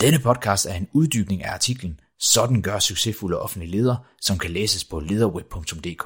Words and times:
Denne 0.00 0.18
podcast 0.18 0.66
er 0.66 0.74
en 0.74 0.88
uddybning 0.92 1.44
af 1.44 1.52
artiklen 1.54 2.00
Sådan 2.18 2.62
gør 2.62 2.78
succesfulde 2.78 3.40
offentlige 3.40 3.70
ledere, 3.70 3.96
som 4.20 4.38
kan 4.38 4.50
læses 4.50 4.84
på 4.84 5.00
lederweb.dk. 5.00 6.04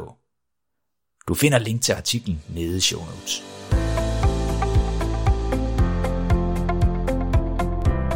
Du 1.29 1.35
finder 1.35 1.59
link 1.59 1.83
til 1.83 1.93
artiklen 1.93 2.43
nede 2.49 2.77
i 2.77 2.81
show 2.81 3.01
notes. 3.01 3.43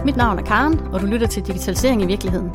Mit 0.04 0.16
navn 0.16 0.38
er 0.38 0.42
Karen, 0.42 0.78
og 0.78 1.00
du 1.00 1.06
lytter 1.06 1.26
til 1.26 1.46
Digitalisering 1.46 2.02
i 2.02 2.06
virkeligheden. 2.06 2.50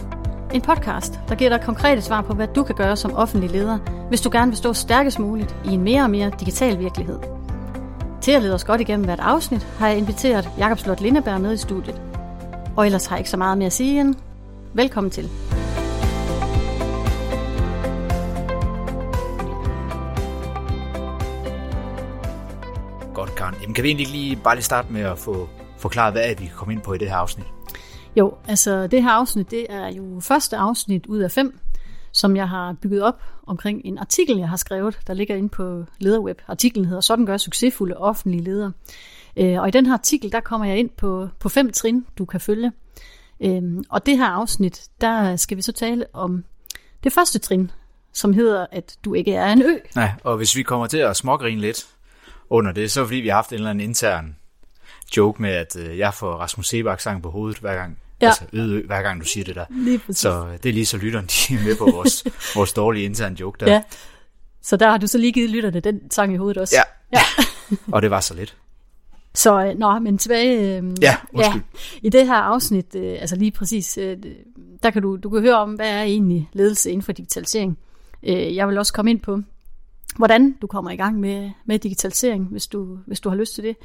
En 0.53 0.61
podcast, 0.61 1.19
der 1.29 1.35
giver 1.35 1.49
dig 1.49 1.61
konkrete 1.65 2.01
svar 2.01 2.21
på, 2.21 2.33
hvad 2.33 2.47
du 2.55 2.63
kan 2.63 2.75
gøre 2.75 2.97
som 2.97 3.13
offentlig 3.13 3.49
leder, 3.49 3.77
hvis 4.07 4.21
du 4.21 4.29
gerne 4.31 4.51
vil 4.51 4.57
stå 4.57 4.73
stærkest 4.73 5.19
muligt 5.19 5.55
i 5.65 5.69
en 5.69 5.81
mere 5.81 6.03
og 6.03 6.09
mere 6.09 6.31
digital 6.39 6.79
virkelighed. 6.79 7.19
Til 8.21 8.31
at 8.31 8.41
lede 8.41 8.53
os 8.53 8.63
godt 8.63 8.81
igennem 8.81 9.05
hvert 9.05 9.19
afsnit, 9.19 9.63
har 9.63 9.87
jeg 9.87 9.97
inviteret 9.97 10.49
Jakob 10.57 10.79
Slot 10.79 11.01
Lindeberg 11.01 11.41
med 11.41 11.53
i 11.53 11.57
studiet. 11.57 12.12
Og 12.77 12.85
ellers 12.85 13.05
har 13.05 13.15
jeg 13.15 13.19
ikke 13.19 13.29
så 13.29 13.37
meget 13.37 13.57
mere 13.57 13.65
at 13.65 13.73
sige 13.73 14.01
end 14.01 14.15
velkommen 14.73 15.11
til. 15.11 15.29
Godt, 23.13 23.35
Karen. 23.35 23.55
Jamen, 23.61 23.73
kan 23.73 23.83
vi 23.83 23.89
egentlig 23.89 24.07
lige 24.07 24.35
bare 24.35 24.55
lige 24.55 24.63
starte 24.63 24.93
med 24.93 25.01
at 25.01 25.17
få 25.17 25.49
forklaret, 25.77 26.13
hvad 26.13 26.23
er 26.23 26.29
det, 26.29 26.41
vi 26.41 26.45
kan 26.45 26.55
komme 26.55 26.73
ind 26.73 26.81
på 26.81 26.93
i 26.93 26.97
det 26.97 27.09
her 27.09 27.15
afsnit? 27.15 27.45
Jo, 28.15 28.33
altså 28.47 28.87
det 28.87 29.03
her 29.03 29.11
afsnit, 29.11 29.51
det 29.51 29.65
er 29.69 29.87
jo 29.87 30.19
første 30.19 30.57
afsnit 30.57 31.05
ud 31.05 31.19
af 31.19 31.31
fem, 31.31 31.59
som 32.11 32.35
jeg 32.35 32.49
har 32.49 32.75
bygget 32.81 33.03
op 33.03 33.21
omkring 33.47 33.81
en 33.85 33.97
artikel, 33.97 34.37
jeg 34.37 34.49
har 34.49 34.57
skrevet, 34.57 34.99
der 35.07 35.13
ligger 35.13 35.35
inde 35.35 35.49
på 35.49 35.83
Lederweb. 35.99 36.39
Artiklen 36.47 36.85
hedder 36.85 37.01
Sådan 37.01 37.25
gør 37.25 37.37
succesfulde 37.37 37.97
offentlige 37.97 38.43
ledere. 38.43 38.71
Øh, 39.37 39.61
og 39.61 39.67
i 39.67 39.71
den 39.71 39.85
her 39.85 39.93
artikel, 39.93 40.31
der 40.31 40.39
kommer 40.39 40.67
jeg 40.67 40.77
ind 40.77 40.89
på, 40.89 41.29
på 41.39 41.49
fem 41.49 41.71
trin, 41.71 42.05
du 42.17 42.25
kan 42.25 42.39
følge. 42.39 42.71
Øhm, 43.39 43.83
og 43.89 44.05
det 44.05 44.17
her 44.17 44.27
afsnit, 44.27 44.87
der 45.01 45.35
skal 45.35 45.57
vi 45.57 45.61
så 45.61 45.71
tale 45.71 46.05
om 46.13 46.43
det 47.03 47.13
første 47.13 47.39
trin, 47.39 47.71
som 48.13 48.33
hedder, 48.33 48.65
at 48.71 48.95
du 49.05 49.13
ikke 49.13 49.33
er 49.33 49.51
en 49.51 49.61
ø. 49.61 49.77
Nej, 49.95 50.11
og 50.23 50.37
hvis 50.37 50.55
vi 50.55 50.63
kommer 50.63 50.87
til 50.87 50.97
at 50.97 51.17
smågrine 51.17 51.61
lidt 51.61 51.85
under 52.49 52.71
det, 52.71 52.91
så 52.91 52.99
er 52.99 53.03
det 53.03 53.09
fordi, 53.09 53.19
vi 53.19 53.27
har 53.27 53.35
haft 53.35 53.49
en 53.49 53.55
eller 53.55 53.69
anden 53.69 53.89
intern 53.89 54.35
joke 55.17 55.41
med, 55.41 55.49
at 55.49 55.75
øh, 55.75 55.97
jeg 55.97 56.13
får 56.13 56.33
Rasmus 56.33 56.67
Sebak 56.67 57.01
sang 57.01 57.23
på 57.23 57.29
hovedet 57.29 57.59
hver 57.59 57.75
gang. 57.75 57.97
Ja. 58.21 58.27
Altså 58.27 58.43
øde, 58.53 58.83
hver 58.85 59.01
gang 59.01 59.21
du 59.21 59.25
siger 59.25 59.43
det 59.43 59.55
der. 59.55 59.65
Lige 59.69 59.99
præcis. 59.99 60.21
Så 60.21 60.45
øh, 60.45 60.57
det 60.63 60.69
er 60.69 60.73
lige 60.73 60.85
så 60.85 60.97
lytteren, 60.97 61.25
de 61.25 61.55
er 61.55 61.63
med 61.63 61.75
på 61.75 61.85
vores, 61.91 62.23
vores 62.55 62.73
dårlige 62.73 63.05
intern 63.05 63.33
joke 63.33 63.65
der. 63.65 63.71
Ja. 63.71 63.81
Så 64.61 64.77
der 64.77 64.89
har 64.89 64.97
du 64.97 65.07
så 65.07 65.17
lige 65.17 65.31
givet 65.31 65.49
lytterne 65.49 65.79
den 65.79 66.11
sang 66.11 66.33
i 66.33 66.37
hovedet 66.37 66.57
også. 66.57 66.75
Ja. 66.75 67.19
ja. 67.19 67.43
og 67.93 68.01
det 68.01 68.11
var 68.11 68.19
så 68.19 68.33
lidt. 68.33 68.55
Så 69.35 69.65
øh, 69.65 69.77
nå, 69.77 69.99
men 69.99 70.17
tilbage 70.17 70.77
øh, 70.77 70.83
ja, 71.01 71.17
ja, 71.37 71.53
i 72.01 72.09
det 72.09 72.27
her 72.27 72.35
afsnit, 72.35 72.95
øh, 72.95 73.17
altså 73.19 73.35
lige 73.35 73.51
præcis, 73.51 73.97
øh, 73.97 74.17
der 74.83 74.91
kan 74.91 75.01
du, 75.01 75.15
du 75.15 75.29
kan 75.29 75.41
høre 75.41 75.57
om, 75.57 75.73
hvad 75.73 75.89
er 75.89 76.01
egentlig 76.01 76.49
ledelse 76.53 76.91
inden 76.91 77.01
for 77.01 77.11
digitalisering. 77.11 77.77
Øh, 78.23 78.55
jeg 78.55 78.67
vil 78.67 78.77
også 78.77 78.93
komme 78.93 79.11
ind 79.11 79.19
på, 79.19 79.39
hvordan 80.17 80.51
du 80.61 80.67
kommer 80.67 80.91
i 80.91 80.95
gang 80.95 81.19
med, 81.19 81.51
med 81.65 81.79
digitalisering, 81.79 82.45
hvis 82.45 82.67
du, 82.67 82.97
hvis 83.05 83.19
du 83.19 83.29
har 83.29 83.35
lyst 83.35 83.55
til 83.55 83.63
det. 83.63 83.75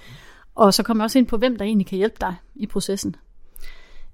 Og 0.55 0.75
så 0.75 0.83
kommer 0.83 1.03
jeg 1.03 1.05
også 1.05 1.19
ind 1.19 1.27
på, 1.27 1.37
hvem 1.37 1.57
der 1.57 1.65
egentlig 1.65 1.87
kan 1.87 1.99
hjælpe 1.99 2.17
dig 2.21 2.35
i 2.55 2.67
processen. 2.67 3.17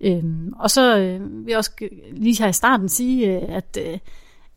Øhm, 0.01 0.53
og 0.59 0.71
så 0.71 0.99
øh, 0.99 1.21
vil 1.21 1.51
jeg 1.51 1.59
også 1.59 1.71
lige 2.13 2.39
her 2.39 2.49
i 2.49 2.53
starten 2.53 2.89
sige, 2.89 3.37
øh, 3.37 3.57
at, 3.57 3.79
øh, 3.87 3.99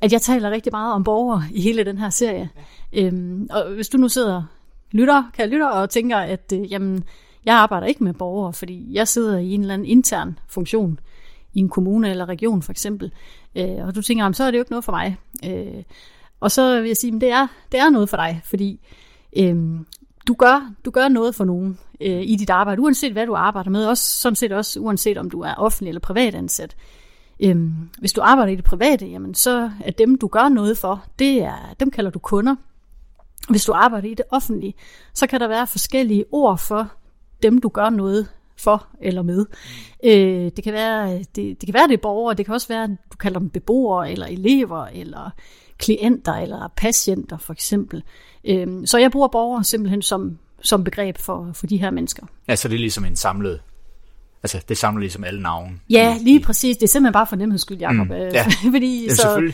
at 0.01 0.13
jeg 0.13 0.21
taler 0.21 0.51
rigtig 0.51 0.71
meget 0.71 0.93
om 0.93 1.03
borgere 1.03 1.43
i 1.51 1.61
hele 1.61 1.83
den 1.83 1.97
her 1.97 2.09
serie. 2.09 2.49
Ja. 2.93 3.05
Øhm, 3.05 3.47
og 3.51 3.73
hvis 3.73 3.89
du 3.89 3.97
nu 3.97 4.09
sidder 4.09 4.43
lytter, 4.91 5.23
kan 5.33 5.49
lytter 5.49 5.67
og 5.67 5.89
tænker, 5.89 6.17
at 6.17 6.53
øh, 6.53 6.71
jamen, 6.71 7.03
jeg 7.45 7.55
arbejder 7.55 7.87
ikke 7.87 8.03
med 8.03 8.13
borgere, 8.13 8.53
fordi 8.53 8.87
jeg 8.91 9.07
sidder 9.07 9.37
i 9.37 9.53
en 9.53 9.61
eller 9.61 9.73
anden 9.73 9.87
intern 9.87 10.39
funktion 10.47 10.99
i 11.53 11.59
en 11.59 11.69
kommune 11.69 12.09
eller 12.09 12.29
region 12.29 12.61
for 12.61 12.71
eksempel, 12.71 13.11
øh, 13.55 13.85
og 13.87 13.95
du 13.95 14.01
tænker, 14.01 14.23
jamen, 14.23 14.33
så 14.33 14.43
er 14.43 14.51
det 14.51 14.57
jo 14.57 14.61
ikke 14.61 14.71
noget 14.71 14.85
for 14.85 14.91
mig. 14.91 15.17
Øh, 15.45 15.83
og 16.39 16.51
så 16.51 16.81
vil 16.81 16.87
jeg 16.87 16.97
sige, 16.97 17.15
at 17.15 17.21
det 17.21 17.31
er, 17.31 17.47
det 17.71 17.79
er 17.79 17.89
noget 17.89 18.09
for 18.09 18.17
dig, 18.17 18.41
fordi 18.43 18.79
øh, 19.37 19.55
du, 20.27 20.33
gør, 20.33 20.71
du 20.85 20.91
gør 20.91 21.07
noget 21.07 21.35
for 21.35 21.45
nogen 21.45 21.79
øh, 22.01 22.21
i 22.21 22.35
dit 22.35 22.49
arbejde, 22.49 22.81
uanset 22.81 23.11
hvad 23.11 23.25
du 23.25 23.35
arbejder 23.35 23.69
med, 23.69 23.85
også 23.85 24.21
sådan 24.21 24.35
set 24.35 24.51
også 24.51 24.79
uanset 24.79 25.17
om 25.17 25.29
du 25.29 25.41
er 25.41 25.53
offentlig 25.53 25.89
eller 25.89 26.01
privat 26.01 26.35
ansat. 26.35 26.75
Øhm, 27.39 27.89
hvis 27.99 28.13
du 28.13 28.21
arbejder 28.21 28.53
i 28.53 28.55
det 28.55 28.63
private, 28.63 29.05
jamen 29.05 29.33
så 29.33 29.71
er 29.85 29.91
dem, 29.91 30.17
du 30.17 30.27
gør 30.27 30.49
noget 30.49 30.77
for, 30.77 31.03
det 31.19 31.43
er, 31.43 31.75
dem 31.79 31.91
kalder 31.91 32.11
du 32.11 32.19
kunder. 32.19 32.55
Hvis 33.49 33.65
du 33.65 33.71
arbejder 33.71 34.09
i 34.09 34.13
det 34.13 34.25
offentlige, 34.31 34.73
så 35.13 35.27
kan 35.27 35.39
der 35.39 35.47
være 35.47 35.67
forskellige 35.67 36.25
ord 36.31 36.57
for 36.57 36.91
dem, 37.43 37.61
du 37.61 37.69
gør 37.69 37.89
noget 37.89 38.27
for 38.57 38.87
eller 39.01 39.21
med. 39.21 39.45
Øh, 40.03 40.51
det, 40.55 40.63
kan 40.63 40.73
være, 40.73 41.17
det, 41.17 41.35
det 41.35 41.65
kan 41.65 41.73
være, 41.73 41.87
det 41.87 41.93
er 41.93 42.01
borgere, 42.01 42.35
det 42.35 42.45
kan 42.45 42.53
også 42.55 42.67
være, 42.67 42.87
du 42.87 43.17
kalder 43.19 43.39
dem 43.39 43.49
beboere, 43.49 44.11
eller 44.11 44.25
elever, 44.25 44.85
eller 44.85 45.29
klienter, 45.77 46.33
eller 46.33 46.71
patienter 46.75 47.37
for 47.37 47.53
eksempel. 47.53 48.03
Øh, 48.43 48.67
så 48.85 48.97
jeg 48.97 49.11
bruger 49.11 49.27
borgere 49.27 49.63
simpelthen 49.63 50.01
som, 50.01 50.37
som 50.61 50.83
begreb 50.83 51.17
for, 51.17 51.49
for 51.53 51.67
de 51.67 51.77
her 51.77 51.91
mennesker. 51.91 52.27
Ja, 52.47 52.55
så 52.55 52.67
det 52.67 52.75
er 52.75 52.79
ligesom 52.79 53.05
en 53.05 53.15
samlet 53.15 53.61
Altså, 54.43 54.65
det 54.69 54.77
samler 54.77 54.99
ligesom 54.99 55.23
alle 55.23 55.41
navne. 55.41 55.79
Ja, 55.89 56.17
lige 56.21 56.39
præcis. 56.39 56.77
Det 56.77 56.83
er 56.83 56.87
simpelthen 56.87 57.13
bare 57.13 57.27
for 57.27 57.35
nemheds 57.35 57.61
skyld, 57.61 57.77
Jacob. 57.77 58.07
Mm, 58.07 58.13
ja, 58.13 58.45
fordi, 58.73 59.05
ja, 59.05 59.13
så, 59.13 59.51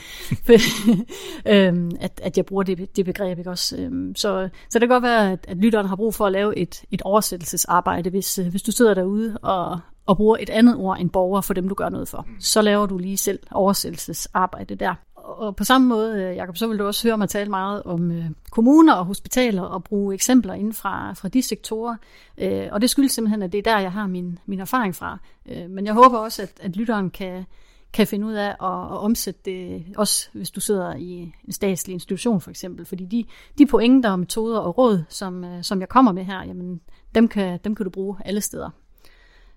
øhm, 1.54 1.92
at, 2.02 2.22
at 2.24 2.38
jeg 2.38 2.46
bruger 2.46 2.64
det, 2.64 2.96
det 2.96 3.06
begreb. 3.06 3.38
Ikke 3.38 3.50
også? 3.50 3.78
Øhm, 3.78 4.16
så, 4.16 4.50
så 4.70 4.80
det 4.80 4.82
kan 4.82 4.90
godt 4.90 5.04
være, 5.04 5.32
at, 5.32 5.46
at 5.48 5.58
lytteren 5.58 5.86
har 5.86 5.96
brug 5.96 6.14
for 6.14 6.26
at 6.26 6.32
lave 6.32 6.58
et, 6.58 6.84
et 6.92 7.02
oversættelsesarbejde. 7.02 8.10
Hvis, 8.10 8.40
øh, 8.40 8.48
hvis 8.48 8.62
du 8.62 8.72
sidder 8.72 8.94
derude 8.94 9.38
og, 9.42 9.80
og 10.06 10.18
bruger 10.18 10.38
et 10.40 10.50
andet 10.50 10.76
ord 10.78 11.00
end 11.00 11.10
borger 11.10 11.42
for 11.42 11.54
dem, 11.54 11.70
du 11.70 11.76
gør 11.76 11.90
noget 11.90 12.08
for, 12.08 12.26
mm. 12.28 12.36
så 12.40 12.62
laver 12.62 12.86
du 12.86 12.98
lige 12.98 13.18
selv 13.18 13.40
oversættelsesarbejde 13.52 14.76
der 14.76 14.96
og 15.24 15.56
på 15.56 15.64
samme 15.64 15.88
måde, 15.88 16.24
øh, 16.24 16.36
Jacob, 16.36 16.58
så 16.58 16.68
vil 16.68 16.80
du 16.80 16.86
også 16.86 17.08
høre 17.08 17.18
mig 17.18 17.30
tale 17.30 17.50
meget 17.50 17.84
om 17.84 18.12
øh, 18.12 18.26
kommuner 18.52 18.94
og 18.94 19.06
hospitaler 19.06 19.62
og 19.62 19.84
bruge 19.84 20.14
eksempler 20.14 20.54
inden 20.54 20.74
fra, 20.74 21.14
fra 21.14 21.28
de 21.28 21.42
sektorer. 21.42 21.96
Øh, 22.38 22.68
og 22.72 22.82
det 22.82 22.90
skyldes 22.90 23.12
simpelthen, 23.12 23.42
at 23.42 23.52
det 23.52 23.58
er 23.58 23.72
der, 23.74 23.80
jeg 23.80 23.92
har 23.92 24.08
min, 24.08 24.40
min 24.46 24.60
erfaring 24.60 24.96
fra. 24.96 25.18
Øh, 25.46 25.70
men 25.70 25.86
jeg 25.86 25.94
håber 25.94 26.18
også, 26.18 26.42
at, 26.42 26.52
at 26.62 26.76
lytteren 26.76 27.10
kan, 27.10 27.46
kan 27.94 28.08
finde 28.08 28.28
ud 28.28 28.34
af 28.34 28.48
at, 28.48 28.92
at 28.92 28.98
omsætte 28.98 29.40
det, 29.46 29.86
også 29.98 30.30
hvis 30.34 30.52
du 30.52 30.60
sidder 30.60 30.96
i 30.96 31.34
en 31.46 31.52
statslig 31.52 31.94
institution 31.94 32.42
for 32.42 32.50
eksempel. 32.50 32.86
Fordi 32.86 33.06
de, 33.06 33.26
de 33.58 33.66
pointer 33.66 34.12
og 34.12 34.20
metoder 34.20 34.60
og 34.60 34.78
råd, 34.78 35.04
som, 35.10 35.44
øh, 35.44 35.64
som 35.64 35.80
jeg 35.80 35.90
kommer 35.90 36.12
med 36.12 36.24
her, 36.24 36.44
jamen, 36.44 36.82
dem, 37.16 37.28
kan, 37.28 37.60
dem 37.64 37.76
kan 37.76 37.84
du 37.84 37.90
bruge 37.90 38.18
alle 38.26 38.42
steder. 38.42 38.70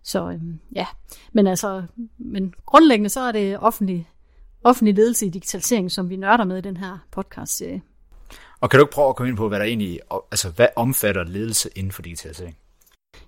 Så 0.03 0.31
øhm, 0.31 0.59
ja, 0.75 0.87
men 1.33 1.47
altså, 1.47 1.83
men 2.19 2.55
grundlæggende 2.67 3.09
så 3.09 3.21
er 3.21 3.33
det 3.33 3.59
offentlig 3.59 4.09
offentlig 4.67 4.95
ledelse 4.95 5.27
i 5.27 5.29
digitalisering, 5.29 5.91
som 5.91 6.11
vi 6.11 6.17
nørder 6.17 6.45
med 6.45 6.59
i 6.59 6.61
den 6.61 6.77
her 6.77 6.99
podcast-serie. 7.11 7.83
Og 8.61 8.71
kan 8.71 8.79
du 8.79 8.85
ikke 8.85 8.95
prøve 8.95 9.09
at 9.09 9.17
komme 9.17 9.29
ind 9.29 9.37
på, 9.37 9.49
hvad 9.49 9.59
der 9.59 9.65
egentlig, 9.65 10.01
altså 10.31 10.51
hvad 10.51 10.69
omfatter 10.77 11.25
ledelse 11.25 11.71
inden 11.77 11.93
for 11.93 12.03
digitalisering? 12.03 12.57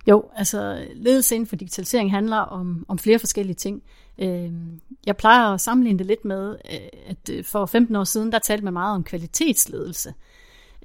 Jo, 0.07 0.29
altså 0.35 0.87
ledelse 0.93 1.35
inden 1.35 1.47
for 1.47 1.55
digitalisering 1.55 2.11
handler 2.11 2.37
om, 2.37 2.85
om 2.87 2.99
flere 2.99 3.19
forskellige 3.19 3.55
ting. 3.55 3.83
Øhm, 4.19 4.81
jeg 5.05 5.17
plejer 5.17 5.45
at 5.53 5.61
sammenligne 5.61 5.99
det 5.99 6.07
lidt 6.07 6.25
med, 6.25 6.55
øh, 6.71 6.79
at 7.07 7.29
øh, 7.31 7.43
for 7.43 7.65
15 7.65 7.95
år 7.95 8.03
siden, 8.03 8.31
der 8.31 8.39
talte 8.39 8.63
man 8.63 8.73
meget 8.73 8.95
om 8.95 9.03
kvalitetsledelse. 9.03 10.13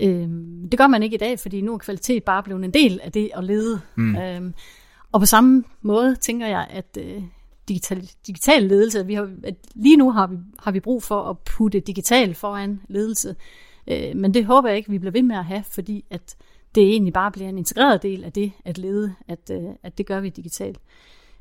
Øhm, 0.00 0.69
det 0.71 0.78
gør 0.78 0.86
man 0.86 1.03
ikke 1.03 1.15
i 1.15 1.19
dag, 1.19 1.38
fordi 1.38 1.60
nu 1.60 1.75
er 1.75 1.78
kvalitet 1.78 2.25
bare 2.25 2.42
blevet 2.42 2.65
en 2.65 2.75
del 2.75 3.00
af 3.03 3.12
det 3.12 3.31
at 3.34 3.44
lede. 3.44 3.81
Mm. 3.97 4.16
Øhm, 4.16 4.54
og 5.12 5.21
på 5.21 5.26
samme 5.26 5.65
måde 5.82 6.16
tænker 6.16 6.47
jeg, 6.47 6.66
at 6.71 6.98
øh, 7.00 7.22
digital, 7.69 8.11
digital 8.27 8.63
ledelse. 8.63 9.07
Vi 9.07 9.15
har, 9.15 9.31
at 9.45 9.55
lige 9.75 9.97
nu 9.97 10.11
har 10.11 10.27
vi, 10.27 10.37
har 10.59 10.71
vi 10.71 10.81
brug 10.81 11.03
for 11.03 11.23
at 11.23 11.39
putte 11.39 11.81
digital 11.81 12.35
foran 12.35 12.81
ledelse, 12.89 13.37
øh, 13.87 14.17
men 14.17 14.35
det 14.35 14.45
håber 14.45 14.69
jeg 14.69 14.77
ikke, 14.77 14.91
vi 14.91 14.99
bliver 14.99 15.13
ved 15.13 15.23
med 15.23 15.37
at 15.37 15.45
have, 15.45 15.65
fordi 15.71 16.05
at 16.11 16.37
det 16.75 16.83
egentlig 16.83 17.13
bare 17.13 17.33
bliver 17.33 17.49
en 17.49 17.59
integreret 17.59 18.03
del 18.03 18.25
af 18.25 18.33
det 18.33 18.53
at 18.65 18.79
lede, 18.79 19.15
at, 19.29 19.51
øh, 19.51 19.71
at 19.83 19.99
det 19.99 20.07
gør 20.07 20.21
vi 20.21 20.29
digitalt. 20.29 20.79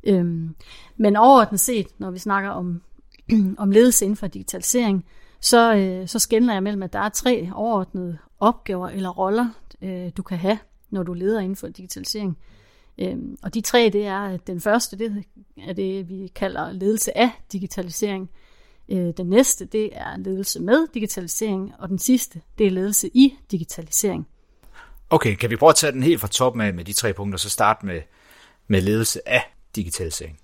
Øhm, 0.03 0.55
men 0.97 1.15
overordnet 1.15 1.59
set, 1.59 1.87
når 1.97 2.11
vi 2.11 2.19
snakker 2.19 2.49
om, 2.49 2.81
om 3.57 3.71
ledelse 3.71 4.05
inden 4.05 4.17
for 4.17 4.27
digitalisering, 4.27 5.05
så, 5.39 5.75
øh, 5.75 6.07
så 6.07 6.19
skældner 6.19 6.53
jeg 6.53 6.63
mellem, 6.63 6.83
at 6.83 6.93
der 6.93 6.99
er 6.99 7.09
tre 7.09 7.49
overordnede 7.53 8.17
opgaver 8.39 8.87
eller 8.89 9.09
roller, 9.09 9.49
øh, 9.81 10.11
du 10.17 10.23
kan 10.23 10.37
have, 10.37 10.57
når 10.89 11.03
du 11.03 11.13
leder 11.13 11.39
inden 11.39 11.55
for 11.55 11.67
digitalisering. 11.67 12.37
Øhm, 12.97 13.37
og 13.43 13.53
de 13.53 13.61
tre, 13.61 13.89
det 13.93 14.05
er, 14.05 14.19
at 14.19 14.47
den 14.47 14.61
første, 14.61 14.97
det 14.97 15.23
er 15.67 15.73
det, 15.73 16.09
vi 16.09 16.31
kalder 16.35 16.71
ledelse 16.71 17.17
af 17.17 17.29
digitalisering. 17.51 18.29
Øh, 18.89 19.13
den 19.17 19.29
næste, 19.29 19.65
det 19.65 19.89
er 19.93 20.17
ledelse 20.17 20.61
med 20.61 20.87
digitalisering, 20.93 21.73
og 21.79 21.89
den 21.89 21.99
sidste, 21.99 22.41
det 22.57 22.67
er 22.67 22.71
ledelse 22.71 23.09
i 23.13 23.35
digitalisering. 23.51 24.27
Okay, 25.09 25.35
kan 25.35 25.49
vi 25.49 25.55
prøve 25.55 25.69
at 25.69 25.75
tage 25.75 25.91
den 25.91 26.03
helt 26.03 26.21
fra 26.21 26.27
top 26.27 26.55
med, 26.55 26.73
med 26.73 26.85
de 26.85 26.93
tre 26.93 27.13
punkter, 27.13 27.37
så 27.37 27.49
starte 27.49 27.85
med, 27.85 28.01
med 28.67 28.81
ledelse 28.81 29.29
af 29.29 29.53
digitalisering? 29.75 30.39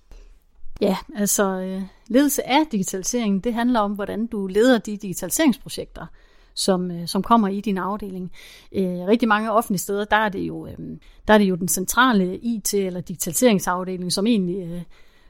Ja, 0.81 0.97
altså 1.15 1.43
øh, 1.43 1.81
ledelse 2.07 2.47
af 2.47 2.67
digitalisering, 2.71 3.43
det 3.43 3.53
handler 3.53 3.79
om, 3.79 3.91
hvordan 3.91 4.27
du 4.27 4.47
leder 4.47 4.77
de 4.77 4.97
digitaliseringsprojekter, 4.97 6.05
som, 6.53 6.91
øh, 6.91 7.07
som 7.07 7.23
kommer 7.23 7.47
i 7.47 7.61
din 7.61 7.77
afdeling. 7.77 8.31
Øh, 8.71 9.07
rigtig 9.07 9.27
mange 9.27 9.51
offentlige 9.51 9.79
steder, 9.79 10.05
der 10.05 10.17
er 10.17 10.29
det 10.29 10.39
jo, 10.39 10.67
øh, 10.67 10.97
der 11.27 11.33
er 11.33 11.37
det 11.37 11.45
jo 11.45 11.55
den 11.55 11.67
centrale 11.67 12.39
IT- 12.43 12.77
eller 12.77 13.01
digitaliseringsafdeling, 13.01 14.11
som 14.11 14.27
egentlig 14.27 14.67
øh, 14.67 14.81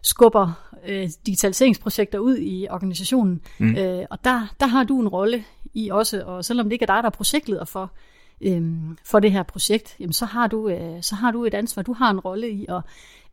skubber 0.02 0.52
øh, 0.88 1.10
digitaliseringsprojekter 1.26 2.20
ud 2.20 2.38
i 2.38 2.68
organisationen. 2.70 3.42
Mm. 3.60 3.76
Øh, 3.76 4.06
og 4.10 4.24
der, 4.24 4.48
der 4.60 4.66
har 4.66 4.84
du 4.84 5.02
en 5.02 5.08
rolle 5.08 5.44
i 5.74 5.90
også, 5.90 6.24
og 6.26 6.46
selvom 6.46 6.66
det 6.66 6.74
ikke 6.74 6.84
er 6.84 6.96
dig, 6.96 7.04
der 7.04 7.10
er 7.10 7.14
projektleder 7.14 7.66
for, 7.66 7.92
øh, 8.42 8.62
for 9.06 9.20
det 9.20 9.32
her 9.32 9.44
projekt, 9.44 9.96
jamen 10.00 10.14
så, 10.14 10.26
har 10.26 10.48
du, 10.48 10.70
øh, 10.70 11.02
så 11.02 11.16
har 11.16 11.32
du 11.32 11.46
et 11.46 11.54
ansvar. 11.54 11.82
Du 11.82 11.94
har 11.94 12.12
en 12.12 12.20
rolle 12.20 12.50
i 12.50 12.66
at, 12.70 12.82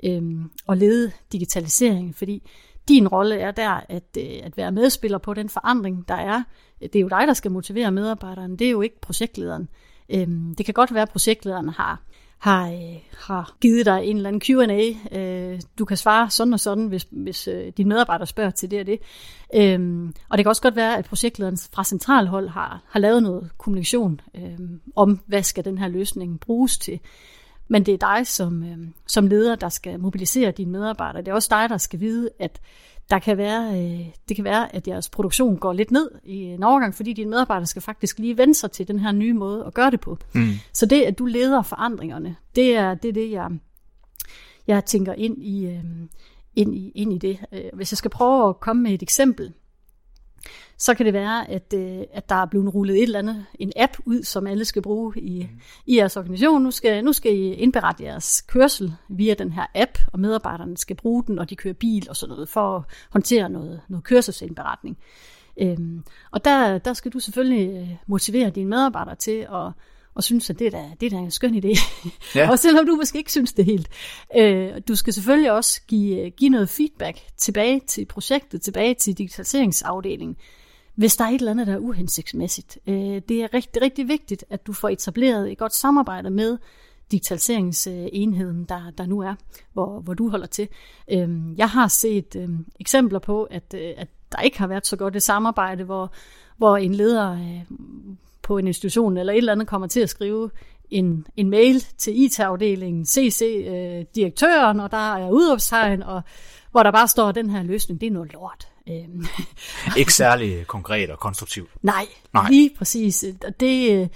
øh, 0.04 0.22
at 0.68 0.78
lede 0.78 1.12
digitalisering, 1.32 2.14
fordi 2.14 2.42
din 2.88 3.08
rolle 3.08 3.36
er 3.36 3.50
der 3.50 3.80
at, 3.88 4.16
øh, 4.18 4.38
at 4.42 4.56
være 4.56 4.72
medspiller 4.72 5.18
på 5.18 5.34
den 5.34 5.48
forandring, 5.48 6.08
der 6.08 6.14
er. 6.14 6.42
Det 6.80 6.96
er 6.96 7.00
jo 7.00 7.08
dig, 7.08 7.24
der 7.26 7.34
skal 7.34 7.50
motivere 7.50 7.92
medarbejderen, 7.92 8.56
det 8.56 8.66
er 8.66 8.70
jo 8.70 8.80
ikke 8.80 9.00
projektlederen. 9.00 9.68
Øhm, 10.08 10.54
det 10.54 10.66
kan 10.66 10.74
godt 10.74 10.94
være, 10.94 11.02
at 11.02 11.10
projektlederen 11.10 11.68
har 11.68 12.02
har, 12.38 12.68
øh, 12.68 12.98
har 13.18 13.56
givet 13.60 13.86
dig 13.86 14.04
en 14.04 14.16
eller 14.16 14.28
anden 14.28 14.40
Q&A. 14.40 15.18
Øh, 15.18 15.60
du 15.78 15.84
kan 15.84 15.96
svare 15.96 16.30
sådan 16.30 16.52
og 16.52 16.60
sådan, 16.60 16.86
hvis, 16.86 17.06
hvis 17.10 17.48
din 17.76 17.88
medarbejder 17.88 18.24
spørger 18.24 18.50
til 18.50 18.70
det 18.70 18.80
og 18.80 18.86
det. 18.86 19.00
Øhm, 19.54 20.14
og 20.28 20.38
det 20.38 20.44
kan 20.44 20.48
også 20.48 20.62
godt 20.62 20.76
være, 20.76 20.98
at 20.98 21.04
projektlederen 21.04 21.58
fra 21.72 21.84
centralhold 21.84 22.48
har, 22.48 22.82
har 22.86 23.00
lavet 23.00 23.22
noget 23.22 23.50
kommunikation 23.58 24.20
øhm, 24.36 24.80
om, 24.96 25.20
hvad 25.26 25.42
skal 25.42 25.64
den 25.64 25.78
her 25.78 25.88
løsning 25.88 26.40
bruges 26.40 26.78
til. 26.78 27.00
Men 27.68 27.86
det 27.86 27.94
er 27.94 28.16
dig 28.16 28.26
som, 28.26 28.62
øh, 28.62 28.78
som 29.06 29.26
leder, 29.26 29.54
der 29.56 29.68
skal 29.68 30.00
mobilisere 30.00 30.50
dine 30.50 30.70
medarbejdere. 30.70 31.22
Det 31.22 31.28
er 31.28 31.34
også 31.34 31.48
dig, 31.50 31.68
der 31.68 31.76
skal 31.76 32.00
vide, 32.00 32.30
at 32.38 32.60
der 33.10 33.18
kan 33.18 33.36
være, 33.36 33.82
øh, 33.82 34.06
det 34.28 34.36
kan 34.36 34.44
være, 34.44 34.74
at 34.74 34.88
jeres 34.88 35.08
produktion 35.08 35.56
går 35.58 35.72
lidt 35.72 35.90
ned 35.90 36.10
i 36.24 36.36
en 36.36 36.62
overgang, 36.62 36.94
fordi 36.94 37.12
dine 37.12 37.30
medarbejdere 37.30 37.66
skal 37.66 37.82
faktisk 37.82 38.18
lige 38.18 38.38
vende 38.38 38.54
sig 38.54 38.70
til 38.70 38.88
den 38.88 38.98
her 38.98 39.12
nye 39.12 39.32
måde 39.32 39.64
at 39.66 39.74
gøre 39.74 39.90
det 39.90 40.00
på. 40.00 40.18
Mm. 40.34 40.48
Så 40.72 40.86
det, 40.86 41.02
at 41.02 41.18
du 41.18 41.26
leder 41.26 41.62
forandringerne, 41.62 42.36
det 42.54 42.76
er 42.76 42.94
det, 42.94 43.08
er 43.08 43.12
det 43.12 43.30
jeg, 43.30 43.50
jeg 44.66 44.84
tænker 44.84 45.12
ind 45.12 45.42
i, 45.42 45.66
øh, 45.66 45.84
ind 46.56 46.74
i, 46.74 46.90
ind 46.90 47.12
i 47.12 47.18
det. 47.18 47.38
Øh, 47.52 47.60
hvis 47.72 47.92
jeg 47.92 47.98
skal 47.98 48.10
prøve 48.10 48.48
at 48.48 48.60
komme 48.60 48.82
med 48.82 48.92
et 48.92 49.02
eksempel, 49.02 49.52
så 50.78 50.94
kan 50.94 51.06
det 51.06 51.12
være, 51.12 51.50
at, 51.50 51.74
øh, 51.74 51.98
at 52.12 52.28
der 52.28 52.34
er 52.34 52.46
blevet 52.46 52.74
rullet 52.74 52.96
et 52.96 53.02
eller 53.02 53.18
andet, 53.18 53.46
en 53.58 53.72
app 53.76 53.92
ud, 54.04 54.22
som 54.22 54.46
alle 54.46 54.64
skal 54.64 54.82
bruge 54.82 55.12
i, 55.16 55.42
mm. 55.42 55.60
i 55.86 55.96
jeres 55.96 56.16
organisation. 56.16 56.62
Nu 56.62 56.70
skal, 56.70 57.04
nu 57.04 57.12
skal 57.12 57.34
I 57.34 57.52
indberette 57.52 58.04
jeres 58.04 58.40
kørsel 58.40 58.92
via 59.08 59.34
den 59.34 59.52
her 59.52 59.66
app, 59.74 59.98
og 60.12 60.20
medarbejderne 60.20 60.76
skal 60.76 60.96
bruge 60.96 61.24
den, 61.26 61.38
og 61.38 61.50
de 61.50 61.56
kører 61.56 61.74
bil 61.74 62.06
og 62.10 62.16
sådan 62.16 62.32
noget, 62.32 62.48
for 62.48 62.76
at 62.76 62.82
håndtere 63.10 63.48
noget, 63.48 63.80
noget 63.88 64.04
kørselsindberetning. 64.04 64.98
Øhm, 65.60 66.04
og 66.30 66.44
der, 66.44 66.78
der 66.78 66.92
skal 66.92 67.12
du 67.12 67.18
selvfølgelig 67.18 67.76
øh, 67.76 67.88
motivere 68.06 68.50
dine 68.50 68.70
medarbejdere 68.70 69.14
til 69.14 69.46
at 69.52 69.72
og 70.16 70.24
synes, 70.24 70.50
at 70.50 70.58
det 70.58 70.66
er 70.66 70.70
da, 70.70 70.84
det 71.00 71.06
er 71.06 71.10
da 71.10 71.16
en 71.16 71.30
skøn 71.30 71.54
idé. 71.54 71.80
Ja. 72.34 72.48
og 72.52 72.58
selvom 72.58 72.86
du 72.86 72.96
måske 72.96 73.18
ikke 73.18 73.30
synes 73.30 73.52
det 73.52 73.64
helt. 73.64 73.88
Øh, 74.36 74.72
du 74.88 74.94
skal 74.94 75.12
selvfølgelig 75.12 75.52
også 75.52 75.80
give, 75.86 76.30
give 76.30 76.50
noget 76.50 76.68
feedback 76.68 77.18
tilbage 77.36 77.80
til 77.86 78.04
projektet, 78.04 78.62
tilbage 78.62 78.94
til 78.94 79.18
digitaliseringsafdelingen, 79.18 80.36
hvis 80.94 81.16
der 81.16 81.24
er 81.24 81.28
et 81.28 81.38
eller 81.38 81.50
andet, 81.50 81.66
der 81.66 81.72
er 81.72 81.78
uhensigtsmæssigt. 81.78 82.78
Øh, 82.86 83.22
det 83.28 83.42
er 83.42 83.54
rigtig, 83.54 83.82
rigtig 83.82 84.08
vigtigt, 84.08 84.44
at 84.50 84.66
du 84.66 84.72
får 84.72 84.88
etableret 84.88 85.52
et 85.52 85.58
godt 85.58 85.74
samarbejde 85.74 86.30
med 86.30 86.58
digitaliseringsenheden, 87.10 88.64
der, 88.64 88.90
der 88.98 89.06
nu 89.06 89.20
er, 89.20 89.34
hvor, 89.72 90.00
hvor 90.00 90.14
du 90.14 90.28
holder 90.28 90.46
til. 90.46 90.68
Øh, 91.12 91.58
jeg 91.58 91.68
har 91.68 91.88
set 91.88 92.36
øh, 92.36 92.48
eksempler 92.80 93.18
på, 93.18 93.44
at, 93.44 93.74
at 93.74 94.08
der 94.32 94.40
ikke 94.40 94.58
har 94.58 94.66
været 94.66 94.86
så 94.86 94.96
godt 94.96 95.16
et 95.16 95.22
samarbejde, 95.22 95.84
hvor, 95.84 96.12
hvor 96.56 96.76
en 96.76 96.94
leder 96.94 97.38
på 98.46 98.58
en 98.58 98.66
institution 98.66 99.16
eller 99.16 99.32
et 99.32 99.36
eller 99.36 99.52
andet 99.52 99.68
kommer 99.68 99.86
til 99.86 100.00
at 100.00 100.10
skrive 100.10 100.50
en, 100.90 101.26
en 101.36 101.50
mail 101.50 101.80
til 101.98 102.22
IT-afdelingen, 102.22 103.06
CC 103.06 103.64
øh, 103.68 104.04
direktøren, 104.14 104.80
og 104.80 104.90
der 104.90 105.16
er 105.16 105.30
udråbstegn, 105.30 106.02
og 106.02 106.22
hvor 106.70 106.82
der 106.82 106.90
bare 106.90 107.08
står, 107.08 107.28
at 107.28 107.34
den 107.34 107.50
her 107.50 107.62
løsning, 107.62 108.00
det 108.00 108.06
er 108.06 108.10
noget 108.10 108.32
lort. 108.32 108.68
Øhm. 108.88 109.26
ikke 110.00 110.14
særlig 110.14 110.66
konkret 110.66 111.10
og 111.10 111.18
konstruktivt. 111.18 111.70
Nej, 111.82 112.06
Nej. 112.34 112.50
lige 112.50 112.70
præcis. 112.78 113.24
Og, 113.46 113.60
det, 113.60 114.10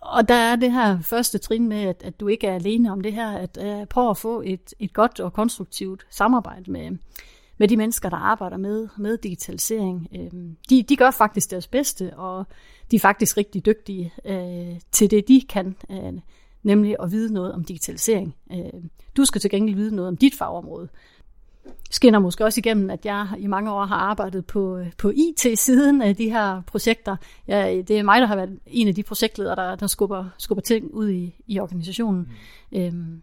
og 0.00 0.28
der 0.28 0.34
er 0.34 0.56
det 0.56 0.72
her 0.72 1.00
første 1.02 1.38
trin 1.38 1.68
med, 1.68 1.82
at, 1.82 2.02
at 2.04 2.20
du 2.20 2.28
ikke 2.28 2.46
er 2.46 2.54
alene 2.54 2.92
om 2.92 3.00
det 3.00 3.12
her, 3.12 3.30
at 3.30 3.58
uh, 3.60 3.88
prøve 3.88 4.10
at 4.10 4.16
få 4.16 4.42
et, 4.46 4.74
et 4.78 4.92
godt 4.92 5.20
og 5.20 5.32
konstruktivt 5.32 6.06
samarbejde 6.10 6.70
med, 6.70 6.90
med 7.58 7.68
de 7.68 7.76
mennesker, 7.76 8.08
der 8.08 8.16
arbejder 8.16 8.56
med, 8.56 8.88
med 8.98 9.18
digitalisering. 9.18 10.08
Øhm, 10.14 10.56
de, 10.70 10.82
de 10.82 10.96
gør 10.96 11.10
faktisk 11.10 11.50
deres 11.50 11.68
bedste, 11.68 12.16
og 12.16 12.46
de 12.90 12.96
er 12.96 13.00
faktisk 13.00 13.36
rigtig 13.36 13.66
dygtige 13.66 14.12
øh, 14.24 14.80
til 14.92 15.10
det, 15.10 15.28
de 15.28 15.42
kan, 15.48 15.76
øh, 15.90 16.12
nemlig 16.62 16.96
at 17.02 17.12
vide 17.12 17.34
noget 17.34 17.52
om 17.52 17.64
digitalisering. 17.64 18.36
Øh, 18.52 18.82
du 19.16 19.24
skal 19.24 19.40
til 19.40 19.50
gengæld 19.50 19.76
vide 19.76 19.94
noget 19.94 20.08
om 20.08 20.16
dit 20.16 20.34
fagområde. 20.34 20.88
Skinner 21.90 22.18
måske 22.18 22.44
også 22.44 22.60
igennem, 22.60 22.90
at 22.90 23.06
jeg 23.06 23.28
i 23.38 23.46
mange 23.46 23.72
år 23.72 23.84
har 23.84 23.96
arbejdet 23.96 24.46
på, 24.46 24.84
på 24.98 25.12
IT-siden 25.16 26.02
af 26.02 26.16
de 26.16 26.30
her 26.30 26.62
projekter. 26.66 27.16
Ja, 27.48 27.82
det 27.88 27.98
er 27.98 28.02
mig, 28.02 28.20
der 28.20 28.26
har 28.26 28.36
været 28.36 28.58
en 28.66 28.88
af 28.88 28.94
de 28.94 29.02
projektledere, 29.02 29.56
der, 29.56 29.76
der 29.76 29.86
skubber, 29.86 30.24
skubber 30.38 30.62
ting 30.62 30.94
ud 30.94 31.08
i, 31.08 31.34
i 31.46 31.60
organisationen. 31.60 32.28
Mm. 32.72 32.78
Øhm, 32.78 33.22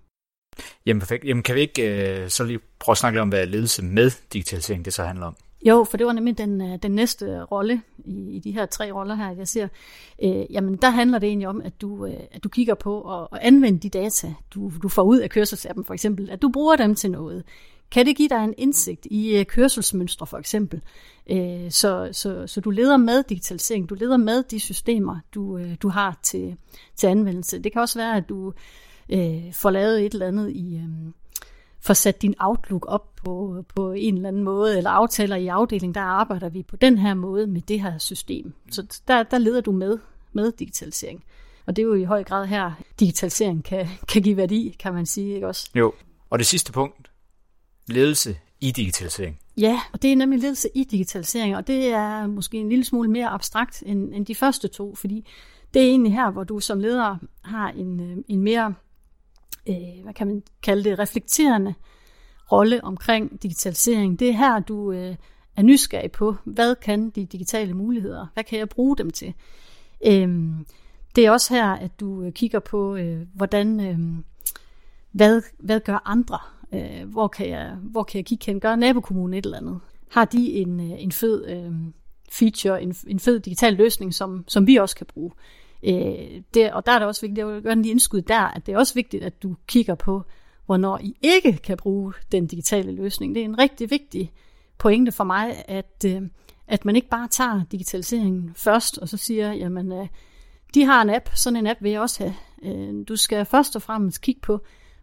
Jamen 0.85 0.99
perfekt. 0.99 1.23
Jamen 1.23 1.43
kan 1.43 1.55
vi 1.55 1.61
ikke 1.61 2.21
øh, 2.21 2.29
så 2.29 2.43
lige 2.43 2.59
prøve 2.79 2.93
at 2.93 2.97
snakke 2.97 3.15
lidt 3.15 3.21
om, 3.21 3.29
hvad 3.29 3.47
ledelse 3.47 3.83
med 3.83 4.11
digitalisering 4.33 4.85
det 4.85 4.93
så 4.93 5.03
handler 5.03 5.25
om? 5.25 5.35
Jo, 5.65 5.83
for 5.89 5.97
det 5.97 6.05
var 6.05 6.13
nemlig 6.13 6.37
den, 6.37 6.61
øh, 6.61 6.79
den 6.83 6.91
næste 6.91 7.43
rolle 7.43 7.81
i, 8.05 8.35
i 8.35 8.39
de 8.39 8.51
her 8.51 8.65
tre 8.65 8.91
roller 8.91 9.15
her, 9.15 9.31
jeg 9.31 9.47
ser. 9.47 9.67
Øh, 10.23 10.45
jamen, 10.49 10.75
der 10.75 10.89
handler 10.89 11.19
det 11.19 11.27
egentlig 11.27 11.47
om, 11.47 11.61
at 11.61 11.81
du, 11.81 12.05
øh, 12.05 12.13
at 12.31 12.43
du 12.43 12.49
kigger 12.49 12.73
på 12.73 13.21
at, 13.21 13.27
at 13.31 13.39
anvende 13.41 13.79
de 13.79 13.89
data, 13.89 14.33
du, 14.53 14.71
du 14.83 14.89
får 14.89 15.03
ud 15.03 15.19
af 15.19 15.29
kørselsappen 15.29 15.85
for 15.85 15.93
eksempel, 15.93 16.29
at 16.29 16.41
du 16.41 16.49
bruger 16.49 16.75
dem 16.75 16.95
til 16.95 17.11
noget. 17.11 17.43
Kan 17.91 18.05
det 18.05 18.15
give 18.15 18.29
dig 18.29 18.43
en 18.43 18.53
indsigt 18.57 19.07
i 19.11 19.37
øh, 19.37 19.45
kørselsmønstre 19.45 20.27
for 20.27 20.37
eksempel? 20.37 20.81
Øh, 21.29 21.71
så, 21.71 22.09
så, 22.11 22.47
så 22.47 22.61
du 22.61 22.69
leder 22.69 22.97
med 22.97 23.23
digitalisering, 23.23 23.89
du 23.89 23.95
leder 23.95 24.17
med 24.17 24.43
de 24.43 24.59
systemer, 24.59 25.19
du, 25.33 25.57
øh, 25.57 25.75
du 25.81 25.89
har 25.89 26.19
til, 26.23 26.57
til 26.95 27.07
anvendelse. 27.07 27.59
Det 27.59 27.71
kan 27.71 27.81
også 27.81 27.99
være, 27.99 28.17
at 28.17 28.29
du 28.29 28.53
øh, 29.09 29.53
får 29.53 29.69
lavet 29.69 30.05
et 30.05 30.13
eller 30.13 30.27
andet 30.27 30.51
i... 30.51 30.75
Øh, 30.75 31.13
får 31.83 31.93
sat 31.93 32.21
din 32.21 32.35
Outlook 32.39 32.85
op 32.87 33.15
på, 33.15 33.63
på 33.75 33.91
en 33.91 34.15
eller 34.15 34.27
anden 34.27 34.43
måde, 34.43 34.77
eller 34.77 34.89
aftaler 34.89 35.35
i 35.35 35.47
afdelingen, 35.47 35.95
der 35.95 36.01
arbejder 36.01 36.49
vi 36.49 36.63
på 36.63 36.75
den 36.75 36.97
her 36.97 37.13
måde 37.13 37.47
med 37.47 37.61
det 37.61 37.81
her 37.81 37.97
system. 37.97 38.53
Så 38.71 39.01
der, 39.07 39.23
der 39.23 39.37
leder 39.37 39.61
du 39.61 39.71
med, 39.71 39.97
med 40.33 40.51
digitalisering. 40.51 41.23
Og 41.65 41.75
det 41.75 41.81
er 41.81 41.85
jo 41.85 41.93
i 41.93 42.03
høj 42.03 42.23
grad 42.23 42.45
her, 42.45 42.71
digitalisering 42.99 43.63
kan, 43.63 43.87
kan 44.07 44.21
give 44.21 44.37
værdi, 44.37 44.75
kan 44.79 44.93
man 44.93 45.05
sige, 45.05 45.35
ikke 45.35 45.47
også? 45.47 45.69
Jo, 45.75 45.93
og 46.29 46.39
det 46.39 46.47
sidste 46.47 46.71
punkt, 46.71 47.11
ledelse 47.87 48.37
i 48.61 48.71
digitalisering. 48.71 49.39
Ja, 49.57 49.81
og 49.93 50.01
det 50.01 50.11
er 50.11 50.15
nemlig 50.15 50.39
ledelse 50.39 50.69
i 50.75 50.83
digitalisering, 50.83 51.55
og 51.55 51.67
det 51.67 51.87
er 51.87 52.27
måske 52.27 52.57
en 52.57 52.69
lille 52.69 52.85
smule 52.85 53.09
mere 53.11 53.27
abstrakt 53.27 53.83
end, 53.85 54.13
end 54.13 54.25
de 54.25 54.35
første 54.35 54.67
to, 54.67 54.95
fordi 54.95 55.27
det 55.73 55.81
er 55.81 55.85
egentlig 55.85 56.13
her, 56.13 56.31
hvor 56.31 56.43
du 56.43 56.59
som 56.59 56.79
leder 56.79 57.17
har 57.41 57.69
en, 57.69 57.99
øh, 57.99 58.17
en 58.27 58.41
mere 58.41 58.73
øh, 59.69 60.03
hvad 60.03 60.13
kan 60.13 60.27
man 60.27 60.43
kalde 60.63 60.89
det, 60.89 60.99
reflekterende 60.99 61.73
rolle 62.51 62.83
omkring 62.83 63.43
digitalisering. 63.43 64.19
Det 64.19 64.29
er 64.29 64.33
her, 64.33 64.59
du 64.59 64.91
øh, 64.91 65.15
er 65.55 65.61
nysgerrig 65.61 66.11
på, 66.11 66.35
hvad 66.43 66.75
kan 66.75 67.09
de 67.09 67.25
digitale 67.25 67.73
muligheder, 67.73 68.27
hvad 68.33 68.43
kan 68.43 68.59
jeg 68.59 68.69
bruge 68.69 68.97
dem 68.97 69.09
til? 69.09 69.33
Øh, 70.05 70.49
det 71.15 71.25
er 71.25 71.31
også 71.31 71.53
her, 71.53 71.69
at 71.69 71.99
du 71.99 72.23
øh, 72.23 72.31
kigger 72.31 72.59
på, 72.59 72.95
øh, 72.95 73.21
hvordan, 73.33 73.79
øh, 73.79 73.99
hvad, 75.11 75.41
hvad 75.59 75.79
gør 75.79 76.01
andre? 76.05 76.39
Øh, 76.73 77.09
hvor, 77.11 77.27
kan 77.27 77.49
jeg, 77.49 77.77
hvor 77.81 78.03
kan 78.03 78.17
jeg 78.17 78.25
kigge 78.25 78.45
hen? 78.45 78.59
Gør 78.59 78.75
nabokommunen 78.75 79.33
et 79.33 79.45
eller 79.45 79.57
andet? 79.57 79.79
Har 80.11 80.25
de 80.25 80.53
en, 80.53 80.79
øh, 80.79 81.03
en 81.03 81.11
fed 81.11 81.47
øh, 81.47 81.71
feature, 82.31 82.81
en, 82.81 82.95
en 83.07 83.19
fed 83.19 83.39
digital 83.39 83.73
løsning, 83.73 84.13
som, 84.13 84.43
som 84.47 84.67
vi 84.67 84.75
også 84.75 84.95
kan 84.95 85.07
bruge? 85.13 85.31
Øh, 85.31 85.62
Øh, 85.83 86.41
det, 86.53 86.73
og 86.73 86.85
der 86.85 86.91
er 86.91 86.99
det 86.99 87.07
også 87.07 87.21
vigtigt, 87.21 87.37
jeg 87.37 87.47
vil 87.47 87.61
gøre 87.61 87.75
lige 87.75 87.91
indskud 87.91 88.21
der, 88.21 88.41
at 88.41 88.65
det 88.65 88.73
er 88.73 88.77
også 88.77 88.93
vigtigt, 88.93 89.23
at 89.23 89.43
du 89.43 89.55
kigger 89.67 89.95
på, 89.95 90.23
hvornår 90.65 90.99
I 91.03 91.17
ikke 91.21 91.57
kan 91.57 91.77
bruge 91.77 92.13
den 92.31 92.47
digitale 92.47 92.91
løsning. 92.91 93.35
Det 93.35 93.41
er 93.41 93.45
en 93.45 93.59
rigtig 93.59 93.91
vigtig 93.91 94.31
pointe 94.77 95.11
for 95.11 95.23
mig, 95.23 95.63
at, 95.67 96.05
øh, 96.05 96.21
at 96.67 96.85
man 96.85 96.95
ikke 96.95 97.09
bare 97.09 97.27
tager 97.27 97.61
digitaliseringen 97.71 98.51
først, 98.55 98.97
og 98.97 99.09
så 99.09 99.17
siger, 99.17 99.53
jamen, 99.53 99.91
øh, 99.91 100.07
de 100.73 100.85
har 100.85 101.01
en 101.01 101.09
app, 101.09 101.29
sådan 101.35 101.57
en 101.57 101.67
app 101.67 101.81
vil 101.81 101.91
jeg 101.91 102.01
også 102.01 102.23
have. 102.23 102.35
Øh, 102.63 103.07
du 103.07 103.15
skal 103.15 103.45
først 103.45 103.75
og 103.75 103.81
fremmest 103.81 104.21
kigge 104.21 104.41
på, 104.41 104.59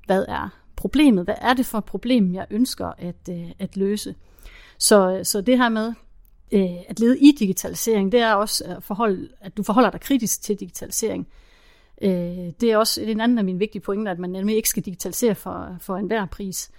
hvad 0.06 0.25
er 0.28 0.49
problemet? 0.76 1.25
Hvad 1.25 1.34
er 1.40 1.54
det 1.54 1.66
for 1.66 1.78
et 1.78 1.84
problem, 1.84 2.34
jeg 2.34 2.46
ønsker 2.50 2.92
at, 2.99 3.28
øh, 3.30 3.50
at 3.58 3.76
løse? 3.76 4.14
Så, 4.78 5.16
øh, 5.16 5.25
så 5.25 5.40
det 5.40 5.58
her 5.58 5.68
med, 5.68 5.94
øh, 6.52 6.76
at 6.88 7.00
lede 7.00 7.19
i 7.19 7.33
digitalisering, 7.38 8.12
det 8.12 8.21
er 8.21 8.35
også 8.35 8.64
at, 8.64 8.83
forholde, 8.83 9.28
at 9.40 9.57
du 9.57 9.62
forholder 9.62 9.90
dig 9.90 10.00
kritisk 10.00 10.42
til 10.42 10.57
digitalisering. 10.61 11.28
Øh, 12.02 12.52
det 12.61 12.62
er 12.62 12.76
også 12.76 13.02
en 13.02 13.21
anden 13.21 13.38
af 13.38 13.45
mine 13.45 13.59
vigtige 13.59 13.83
pointer, 13.83 14.12
at 14.12 14.19
man 14.19 14.30
nemlig 14.30 14.57
ikke 14.57 14.69
skal 14.69 14.83
digitalisere 14.83 15.35
for, 15.35 15.76
for 15.80 15.97
enhver 15.97 16.26
pris. 16.26 16.71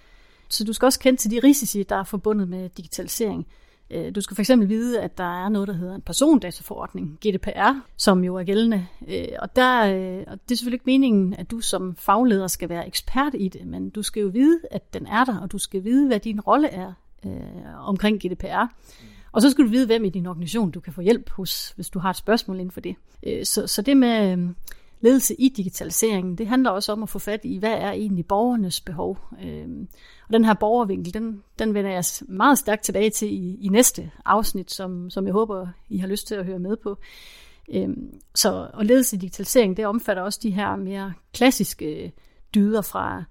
Så 0.48 0.64
du 0.64 0.72
skal 0.72 0.86
også 0.86 1.00
kende 1.00 1.20
til 1.20 1.30
de 1.30 1.40
risici, 1.44 1.82
der 1.82 1.96
er 1.96 2.04
forbundet 2.04 2.48
med 2.48 2.68
digitalisering. 2.68 3.46
Øh, 3.90 4.14
du 4.14 4.20
skal 4.20 4.34
for 4.34 4.42
eksempel 4.42 4.68
vide, 4.68 5.00
at 5.00 5.18
der 5.18 5.44
er 5.44 5.48
noget, 5.48 5.68
der 5.68 5.74
hedder 5.74 5.94
en 5.94 6.00
persondataforordning, 6.00 7.18
GDPR, 7.26 7.80
som 7.96 8.24
jo 8.24 8.36
er 8.36 8.44
gældende. 8.44 8.86
Øh, 9.08 9.28
og, 9.38 9.56
der, 9.56 9.86
øh, 9.86 10.24
og 10.26 10.38
det 10.48 10.54
er 10.54 10.56
selvfølgelig 10.56 10.76
ikke 10.76 10.86
meningen, 10.86 11.34
at 11.34 11.50
du 11.50 11.60
som 11.60 11.96
fagleder 11.96 12.46
skal 12.46 12.68
være 12.68 12.86
ekspert 12.86 13.34
i 13.34 13.48
det, 13.48 13.66
men 13.66 13.90
du 13.90 14.02
skal 14.02 14.20
jo 14.20 14.28
vide, 14.28 14.60
at 14.70 14.94
den 14.94 15.06
er 15.06 15.24
der, 15.24 15.40
og 15.40 15.52
du 15.52 15.58
skal 15.58 15.84
vide, 15.84 16.06
hvad 16.06 16.20
din 16.20 16.40
rolle 16.40 16.68
er 16.68 16.92
øh, 17.26 17.88
omkring 17.88 18.20
GDPR. 18.20 18.66
Og 19.32 19.42
så 19.42 19.50
skal 19.50 19.64
du 19.64 19.70
vide, 19.70 19.86
hvem 19.86 20.04
i 20.04 20.08
din 20.08 20.26
organisation 20.26 20.70
du 20.70 20.80
kan 20.80 20.92
få 20.92 21.00
hjælp 21.00 21.30
hos, 21.30 21.72
hvis 21.76 21.88
du 21.88 21.98
har 21.98 22.10
et 22.10 22.16
spørgsmål 22.16 22.56
inden 22.56 22.70
for 22.70 22.80
det. 22.80 22.96
Øh, 23.22 23.44
så, 23.44 23.66
så 23.66 23.82
det 23.82 23.96
med 23.96 24.32
øh, 24.32 24.48
ledelse 25.00 25.34
i 25.34 25.48
digitaliseringen, 25.48 26.38
det 26.38 26.46
handler 26.46 26.70
også 26.70 26.92
om 26.92 27.02
at 27.02 27.08
få 27.08 27.18
fat 27.18 27.40
i, 27.44 27.58
hvad 27.58 27.72
er 27.72 27.90
egentlig 27.90 28.26
borgernes 28.26 28.80
behov. 28.80 29.18
Øh, 29.44 29.68
og 30.26 30.32
den 30.32 30.44
her 30.44 30.54
borgervinkel, 30.54 31.14
den, 31.14 31.42
den 31.58 31.74
vender 31.74 31.90
jeg 31.90 32.04
meget 32.28 32.58
stærkt 32.58 32.82
tilbage 32.82 33.10
til 33.10 33.28
i, 33.28 33.58
i 33.60 33.68
næste 33.68 34.10
afsnit, 34.24 34.70
som, 34.70 35.10
som 35.10 35.26
jeg 35.26 35.32
håber, 35.32 35.68
I 35.88 35.98
har 35.98 36.08
lyst 36.08 36.26
til 36.26 36.34
at 36.34 36.44
høre 36.44 36.58
med 36.58 36.76
på. 36.76 36.98
Så 38.34 38.70
og 38.72 38.84
ledelse 38.84 39.16
i 39.16 39.18
digitalisering, 39.18 39.76
det 39.76 39.86
omfatter 39.86 40.22
også 40.22 40.40
de 40.42 40.50
her 40.50 40.76
mere 40.76 41.12
klassiske 41.34 42.12
dyder 42.54 42.82
fra, 42.82 43.24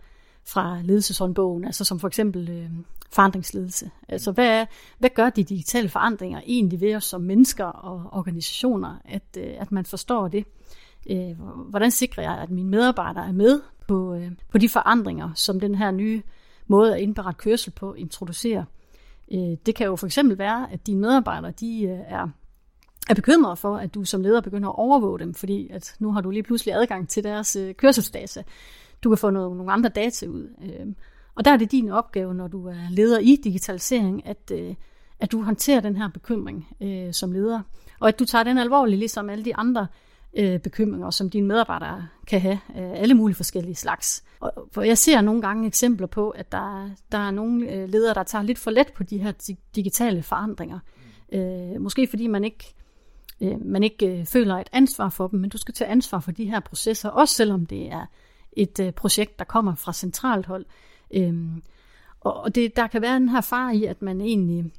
fra 0.47 0.81
ledelseshåndbogen, 0.83 1.65
altså 1.65 1.85
som 1.85 1.99
for 1.99 2.07
eksempel 2.07 2.49
øh, 2.49 2.69
forandringsledelse. 3.13 3.91
Altså 4.07 4.31
hvad, 4.31 4.47
er, 4.47 4.65
hvad 4.99 5.09
gør 5.15 5.29
de 5.29 5.43
digitale 5.43 5.89
forandringer 5.89 6.41
egentlig 6.45 6.81
ved 6.81 6.95
os 6.95 7.03
som 7.03 7.21
mennesker 7.21 7.65
og 7.65 8.09
organisationer, 8.11 8.95
at, 9.05 9.37
øh, 9.37 9.53
at 9.57 9.71
man 9.71 9.85
forstår 9.85 10.27
det? 10.27 10.45
Øh, 11.09 11.39
hvordan 11.69 11.91
sikrer 11.91 12.23
jeg, 12.23 12.37
at 12.41 12.49
mine 12.49 12.69
medarbejdere 12.69 13.27
er 13.27 13.31
med 13.31 13.61
på, 13.87 14.13
øh, 14.13 14.31
på 14.51 14.57
de 14.57 14.69
forandringer, 14.69 15.29
som 15.35 15.59
den 15.59 15.75
her 15.75 15.91
nye 15.91 16.21
måde 16.67 16.95
at 16.95 17.01
indberette 17.01 17.37
kørsel 17.37 17.71
på 17.71 17.93
introducerer? 17.93 18.63
Det 19.65 19.75
kan 19.75 19.85
jo 19.87 19.95
for 19.95 20.05
eksempel 20.05 20.37
være, 20.37 20.71
at 20.71 20.87
dine 20.87 20.99
medarbejdere 20.99 21.51
de 21.51 21.87
er, 21.87 22.29
er 23.09 23.13
bekymrede 23.13 23.55
for, 23.55 23.77
at 23.77 23.93
du 23.93 24.03
som 24.03 24.21
leder 24.21 24.41
begynder 24.41 24.69
at 24.69 24.75
overvåge 24.75 25.19
dem, 25.19 25.33
fordi 25.33 25.69
at 25.69 25.95
nu 25.99 26.11
har 26.11 26.21
du 26.21 26.29
lige 26.29 26.43
pludselig 26.43 26.73
adgang 26.75 27.09
til 27.09 27.23
deres 27.23 27.55
øh, 27.55 27.75
kørselsdata. 27.75 28.43
Du 29.03 29.09
kan 29.09 29.17
få 29.17 29.29
noget, 29.29 29.57
nogle 29.57 29.71
andre 29.71 29.89
data 29.89 30.25
ud. 30.25 30.49
Og 31.35 31.45
der 31.45 31.51
er 31.51 31.57
det 31.57 31.71
din 31.71 31.89
opgave, 31.89 32.33
når 32.33 32.47
du 32.47 32.67
er 32.67 32.89
leder 32.89 33.19
i 33.19 33.39
digitalisering, 33.43 34.27
at, 34.27 34.51
øh, 34.53 34.75
at 35.19 35.31
du 35.31 35.41
håndterer 35.41 35.79
den 35.79 35.97
her 35.97 36.07
bekymring 36.07 36.67
øh, 36.81 37.13
som 37.13 37.31
leder, 37.31 37.61
og 37.99 38.07
at 38.07 38.19
du 38.19 38.25
tager 38.25 38.43
den 38.43 38.57
alvorligt, 38.57 38.99
ligesom 38.99 39.29
alle 39.29 39.45
de 39.45 39.55
andre 39.55 39.87
øh, 40.37 40.59
bekymringer, 40.59 41.09
som 41.09 41.29
dine 41.29 41.47
medarbejdere 41.47 42.07
kan 42.27 42.41
have, 42.41 42.59
øh, 42.77 42.91
alle 43.01 43.13
mulige 43.13 43.35
forskellige 43.35 43.75
slags. 43.75 44.23
Og, 44.39 44.67
for 44.71 44.81
jeg 44.81 44.97
ser 44.97 45.21
nogle 45.21 45.41
gange 45.41 45.67
eksempler 45.67 46.07
på, 46.07 46.29
at 46.29 46.51
der, 46.51 46.89
der 47.11 47.17
er 47.17 47.31
nogle 47.31 47.71
øh, 47.71 47.89
ledere, 47.89 48.13
der 48.13 48.23
tager 48.23 48.43
lidt 48.43 48.59
for 48.59 48.71
let 48.71 48.93
på 48.95 49.03
de 49.03 49.17
her 49.17 49.55
digitale 49.75 50.23
forandringer. 50.23 50.79
Øh, 51.31 51.81
måske 51.81 52.07
fordi 52.07 52.27
man 52.27 52.43
ikke 52.43 52.73
øh, 53.41 53.65
man 53.65 53.83
ikke 53.83 54.19
øh, 54.19 54.25
føler 54.25 54.55
et 54.55 54.69
ansvar 54.71 55.09
for 55.09 55.27
dem, 55.27 55.39
men 55.39 55.49
du 55.49 55.57
skal 55.57 55.73
tage 55.73 55.89
ansvar 55.89 56.19
for 56.19 56.31
de 56.31 56.45
her 56.45 56.59
processer, 56.59 57.09
også 57.09 57.35
selvom 57.35 57.65
det 57.65 57.91
er 57.91 58.05
et 58.51 58.79
øh, 58.79 58.91
projekt, 58.91 59.39
der 59.39 59.45
kommer 59.45 59.75
fra 59.75 59.93
centralt 59.93 60.45
hold. 60.45 60.65
Øh, 61.13 61.33
og 62.21 62.55
det, 62.55 62.75
der 62.75 62.87
kan 62.87 63.01
være 63.01 63.15
den 63.15 63.29
her 63.29 63.41
far 63.41 63.71
i, 63.71 63.85
at 63.85 64.01
man 64.01 64.21
egentlig 64.21 64.71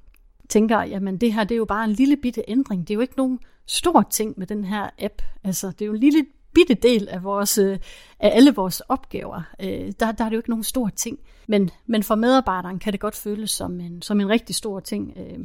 tænker, 0.49 0.83
jamen 0.83 1.17
det 1.17 1.33
her 1.33 1.45
det 1.45 1.55
er 1.55 1.59
jo 1.59 1.65
bare 1.65 1.85
en 1.85 1.91
lille 1.91 2.17
bitte 2.17 2.43
ændring. 2.49 2.89
Det 2.89 2.95
er 2.95 2.95
jo 2.95 3.01
ikke 3.01 3.17
nogen 3.17 3.41
stor 3.67 4.03
ting 4.11 4.35
med 4.37 4.47
den 4.47 4.65
her 4.65 4.91
app. 4.99 5.23
Altså 5.45 5.67
det 5.67 5.83
er 5.83 5.87
jo 5.87 5.93
en 5.93 6.01
lille 6.01 6.27
bitte 6.55 6.75
del 6.75 7.09
af, 7.09 7.25
vores, 7.25 7.59
øh, 7.59 7.79
af 8.21 8.37
alle 8.37 8.55
vores 8.55 8.81
opgaver. 8.81 9.43
Øh, 9.61 9.93
der, 10.01 10.13
der 10.13 10.25
er 10.25 10.29
det 10.29 10.33
jo 10.33 10.39
ikke 10.39 10.51
nogen 10.51 10.65
stor 10.65 10.89
ting. 10.89 11.19
Men, 11.47 11.71
men 11.87 12.03
for 12.03 12.15
medarbejderen 12.15 12.79
kan 12.79 12.93
det 12.93 13.01
godt 13.01 13.17
føles 13.17 13.51
som 13.51 13.81
en, 13.81 14.03
som 14.03 14.21
en 14.21 14.29
rigtig 14.29 14.55
stor 14.55 14.81
ting. 14.81 15.13
Øh, 15.17 15.39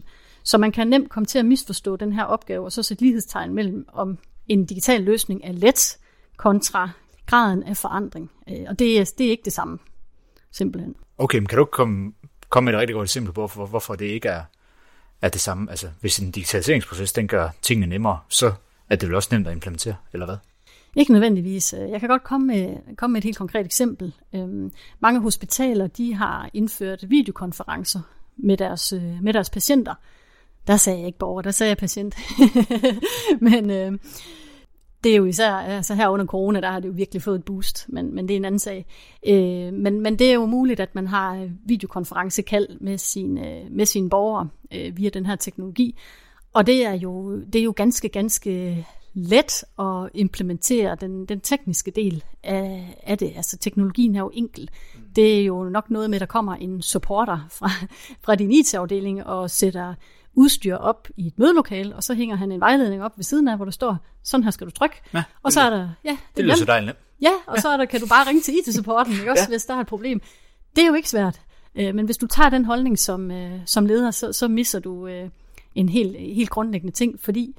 så 0.44 0.58
man 0.58 0.72
kan 0.72 0.88
nemt 0.88 1.10
komme 1.10 1.26
til 1.26 1.40
at 1.40 1.46
misforstå 1.46 1.96
den 1.96 2.14
her 2.14 2.24
opgave, 2.24 2.66
og 2.66 2.72
så 2.72 2.84
sætte 2.84 3.04
lighedstegn 3.04 3.54
mellem, 3.54 3.86
om 3.94 4.18
en 4.48 4.66
digital 4.66 5.02
løsning 5.02 5.42
er 5.44 5.52
let 5.52 5.98
kontra 6.38 6.90
graden 7.26 7.64
af 7.64 7.78
forandring. 7.78 8.32
Øh, 8.50 8.66
og 8.68 8.80
det 8.80 9.00
er, 9.00 9.12
det 9.18 9.26
er 9.26 9.32
ikke 9.32 9.46
det 9.46 9.54
samme, 9.54 9.80
simpelthen. 10.58 10.96
Okay, 11.18 11.38
men 11.38 11.48
kan 11.48 11.58
du 11.58 11.66
komme, 11.66 12.14
komme 12.50 12.66
med 12.66 12.74
et 12.74 12.80
rigtig 12.80 12.94
godt 12.94 13.06
eksempel 13.06 13.34
på, 13.34 13.42
hvorfor, 13.42 13.66
hvorfor 13.66 13.96
det 13.96 14.06
ikke 14.06 14.30
er 14.30 14.42
er 15.22 15.30
det 15.30 15.42
samme. 15.42 15.70
Altså, 15.70 15.88
hvis 16.02 16.20
en 16.20 16.32
digitaliseringsproces 16.32 17.14
den 17.14 17.28
gør 17.28 17.50
tingene 17.62 17.88
nemmere, 17.88 18.20
så 18.30 18.54
er 18.90 18.96
det 18.96 19.08
vel 19.08 19.16
også 19.16 19.30
nemt 19.32 19.48
at 19.48 19.54
implementere, 19.54 19.96
eller 20.14 20.26
hvad? 20.26 20.38
Ikke 20.96 21.12
nødvendigvis. 21.12 21.74
Jeg 21.74 22.00
kan 22.00 22.10
godt 22.10 22.24
komme 22.24 22.48
med, 22.48 22.76
komme 22.98 23.14
med 23.14 23.22
et 23.22 23.24
helt 23.24 23.38
konkret 23.38 23.66
eksempel. 23.66 24.14
Øhm, 24.36 24.72
mange 25.00 25.20
hospitaler 25.20 25.88
de 25.88 26.14
har 26.14 26.50
indført 26.54 27.10
videokonferencer 27.10 28.00
med 28.38 28.58
deres, 28.58 28.94
øh, 28.94 29.24
med 29.24 29.34
deres 29.34 29.50
patienter. 29.50 29.94
Der 30.68 30.78
sagde 30.78 31.00
jeg 31.00 31.08
ikke 31.08 31.20
borger, 31.20 31.42
der 31.42 31.52
sagde 31.52 31.70
jeg 31.70 31.78
patient. 31.78 32.16
Men 33.48 33.72
øh, 33.72 33.92
det 35.04 35.12
er 35.12 35.16
jo 35.16 35.26
især, 35.26 35.52
altså 35.52 35.96
her 35.96 36.08
under 36.08 36.26
corona, 36.26 36.62
der 36.62 36.72
har 36.72 36.80
det 36.80 36.88
jo 36.88 36.94
virkelig 36.94 37.22
fået 37.22 37.36
et 37.36 37.44
boost, 37.44 37.86
men, 37.90 38.16
men 38.16 38.28
det 38.28 38.34
er 38.34 38.38
en 38.38 38.46
anden 38.46 38.60
sag. 38.60 38.86
Øh, 39.28 39.74
men, 39.74 40.02
men 40.02 40.20
det 40.20 40.30
er 40.30 40.34
jo 40.34 40.46
muligt, 40.46 40.80
at 40.80 40.96
man 40.96 41.08
har 41.08 41.50
videokonferencekald 41.66 42.68
med, 42.82 42.98
sine, 42.98 43.62
med 43.72 43.86
sine 43.86 44.10
borgere 44.10 44.50
øh, 44.74 44.98
via 44.98 45.10
den 45.10 45.26
her 45.26 45.36
teknologi. 45.36 45.98
Og 46.54 46.68
det 46.68 46.86
er 46.86 46.94
jo, 46.94 47.40
det 47.40 47.60
er 47.60 47.64
jo 47.64 47.74
ganske, 47.76 48.10
ganske 48.10 48.86
let 49.14 49.64
at 49.80 50.10
implementere 50.14 50.98
den, 51.02 51.26
den 51.26 51.40
tekniske 51.40 51.92
del 51.92 52.24
af, 52.44 52.98
af 53.04 53.18
det. 53.18 53.34
Altså 53.36 53.58
teknologien 53.58 54.16
er 54.16 54.20
jo 54.20 54.32
enkel. 54.34 54.70
Det 55.16 55.40
er 55.40 55.46
jo 55.46 55.64
nok 55.64 55.90
noget 55.90 56.10
med, 56.10 56.16
at 56.16 56.20
der 56.20 56.26
kommer 56.26 56.56
en 56.56 56.82
supporter 56.82 57.40
fra, 57.52 57.70
fra 58.24 58.36
din 58.36 58.52
IT-afdeling 58.52 59.26
og 59.26 59.50
sætter 59.50 59.94
udstyr 60.38 60.76
op 60.76 61.08
i 61.18 61.28
et 61.28 61.40
mødelokale, 61.40 61.96
og 61.96 62.04
så 62.04 62.14
hænger 62.14 62.36
han 62.36 62.52
en 62.52 62.60
vejledning 62.60 63.04
op 63.04 63.18
ved 63.18 63.24
siden 63.24 63.48
af, 63.48 63.56
hvor 63.56 63.66
der 63.66 63.72
står, 63.72 63.98
sådan 64.24 64.44
her 64.44 64.52
skal 64.52 64.68
du 64.68 64.72
trykke. 64.72 65.02
Ja, 65.14 65.24
og 65.44 65.52
så 65.52 65.62
er 65.62 65.70
der... 65.70 65.90
Ja, 66.04 66.10
det, 66.10 66.20
det 66.38 66.46
lyder 66.46 66.56
så 66.56 66.66
dejligt. 66.66 66.98
Ja, 67.22 67.32
og 67.48 67.56
ja. 67.56 67.62
så 67.62 67.70
er 67.70 67.78
der, 67.78 67.86
kan 67.86 68.00
du 68.00 68.08
bare 68.08 68.28
ringe 68.28 68.42
til 68.42 68.54
IT-supporten, 68.54 69.14
ikke 69.14 69.32
også, 69.32 69.44
ja. 69.44 69.48
hvis 69.48 69.66
der 69.66 69.76
er 69.76 69.80
et 69.80 69.88
problem. 69.88 70.22
Det 70.76 70.84
er 70.84 70.88
jo 70.88 70.94
ikke 70.94 71.10
svært. 71.10 71.42
Øh, 71.76 71.96
men 71.96 72.06
hvis 72.06 72.18
du 72.18 72.28
tager 72.28 72.50
den 72.50 72.66
holdning 72.66 73.00
som, 73.00 73.32
øh, 73.32 73.60
som 73.66 73.86
leder, 73.86 74.12
så, 74.12 74.34
så 74.34 74.48
misser 74.48 74.80
du 74.80 75.08
øh, 75.08 75.30
en 75.76 75.90
helt, 75.90 76.18
helt 76.18 76.50
grundlæggende 76.50 76.96
ting, 76.96 77.20
fordi 77.20 77.56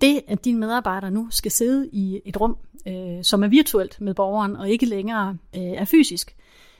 det, 0.00 0.22
at 0.28 0.44
dine 0.44 0.58
medarbejdere 0.58 1.10
nu 1.10 1.28
skal 1.30 1.50
sidde 1.50 1.88
i 1.92 2.20
et 2.24 2.40
rum, 2.40 2.56
som 3.22 3.44
er 3.44 3.48
virtuelt 3.48 4.00
med 4.00 4.14
borgeren, 4.14 4.56
og 4.56 4.70
ikke 4.70 4.86
længere 4.86 5.36
er 5.52 5.84
fysisk, 5.84 6.36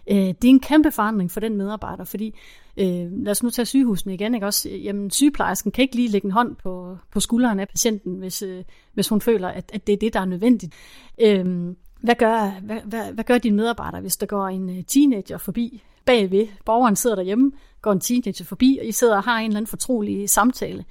det 0.08 0.44
er 0.44 0.48
en 0.48 0.60
kæmpe 0.60 0.90
forandring 0.90 1.30
for 1.30 1.40
den 1.40 1.56
medarbejder, 1.56 2.04
fordi 2.04 2.34
øh, 2.76 3.24
lad 3.24 3.30
os 3.30 3.42
nu 3.42 3.50
tage 3.50 3.66
sygehusene 3.66 4.14
igen, 4.14 4.34
ikke 4.34 4.46
også? 4.46 4.68
Øh, 4.68 4.84
jamen, 4.84 5.10
sygeplejersken 5.10 5.72
kan 5.72 5.82
ikke 5.82 5.96
lige 5.96 6.08
lægge 6.08 6.26
en 6.26 6.32
hånd 6.32 6.56
på, 6.56 6.98
på 7.12 7.20
skulderen 7.20 7.60
af 7.60 7.68
patienten, 7.68 8.14
hvis, 8.14 8.42
øh, 8.42 8.64
hvis 8.94 9.08
hun 9.08 9.20
føler, 9.20 9.48
at, 9.48 9.70
at 9.74 9.86
det 9.86 9.92
er 9.92 9.96
det, 9.96 10.14
der 10.14 10.20
er 10.20 10.24
nødvendigt. 10.24 10.74
Øh, 11.20 11.74
hvad 12.00 12.14
gør, 12.14 12.60
hvad, 12.62 12.80
hvad, 12.84 13.12
hvad 13.12 13.24
gør 13.24 13.38
dine 13.38 13.56
medarbejdere, 13.56 14.00
hvis 14.00 14.16
der 14.16 14.26
går 14.26 14.48
en 14.48 14.70
øh, 14.70 14.84
teenager 14.84 15.38
forbi 15.38 15.82
bagved? 16.04 16.46
Borgeren 16.64 16.96
sidder 16.96 17.16
derhjemme, 17.16 17.52
går 17.82 17.92
en 17.92 18.00
teenager 18.00 18.44
forbi, 18.44 18.78
og 18.80 18.86
I 18.86 18.92
sidder 18.92 19.16
og 19.16 19.22
har 19.22 19.38
en 19.38 19.44
eller 19.46 19.56
anden 19.56 19.68
fortrolig 19.68 20.30
samtale. 20.30 20.84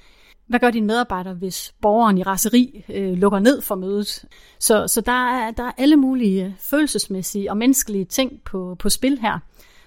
Hvad 0.47 0.59
gør 0.59 0.71
dine 0.71 0.87
medarbejdere, 0.87 1.33
hvis 1.33 1.73
borgeren 1.81 2.17
i 2.17 2.23
raseri 2.23 2.85
øh, 2.89 3.13
lukker 3.13 3.39
ned 3.39 3.61
for 3.61 3.75
mødet? 3.75 4.25
Så, 4.59 4.87
så 4.87 5.01
der, 5.01 5.11
er, 5.11 5.51
der 5.51 5.63
er 5.63 5.71
alle 5.77 5.95
mulige 5.95 6.45
øh, 6.45 6.51
følelsesmæssige 6.59 7.51
og 7.51 7.57
menneskelige 7.57 8.05
ting 8.05 8.41
på, 8.45 8.75
på 8.79 8.89
spil 8.89 9.19
her 9.19 9.39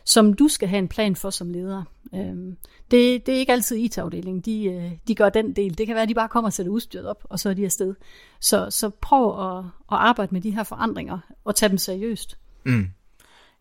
som 0.06 0.34
du 0.34 0.48
skal 0.48 0.68
have 0.68 0.78
en 0.78 0.88
plan 0.88 1.16
for 1.16 1.30
som 1.30 1.50
leder. 1.50 1.82
Øhm, 2.14 2.56
det, 2.90 3.26
det 3.26 3.34
er 3.34 3.38
ikke 3.38 3.52
altid 3.52 3.76
IT-afdelingen, 3.76 4.40
de, 4.40 4.64
øh, 4.64 4.92
de 5.08 5.14
gør 5.14 5.28
den 5.28 5.56
del. 5.56 5.78
Det 5.78 5.86
kan 5.86 5.94
være, 5.94 6.02
at 6.02 6.08
de 6.08 6.14
bare 6.14 6.28
kommer 6.28 6.48
og 6.48 6.52
sætter 6.52 6.72
udstyret 6.72 7.06
op, 7.06 7.25
og 7.25 7.38
så 7.40 7.50
er 7.50 7.54
de 7.54 7.64
afsted. 7.64 7.94
Så, 8.40 8.70
så 8.70 8.90
prøv 8.90 9.56
at, 9.58 9.64
at 9.64 9.98
arbejde 9.98 10.34
med 10.34 10.40
de 10.40 10.50
her 10.50 10.62
forandringer, 10.62 11.18
og 11.44 11.56
tage 11.56 11.68
dem 11.68 11.78
seriøst. 11.78 12.38
Mm. 12.64 12.90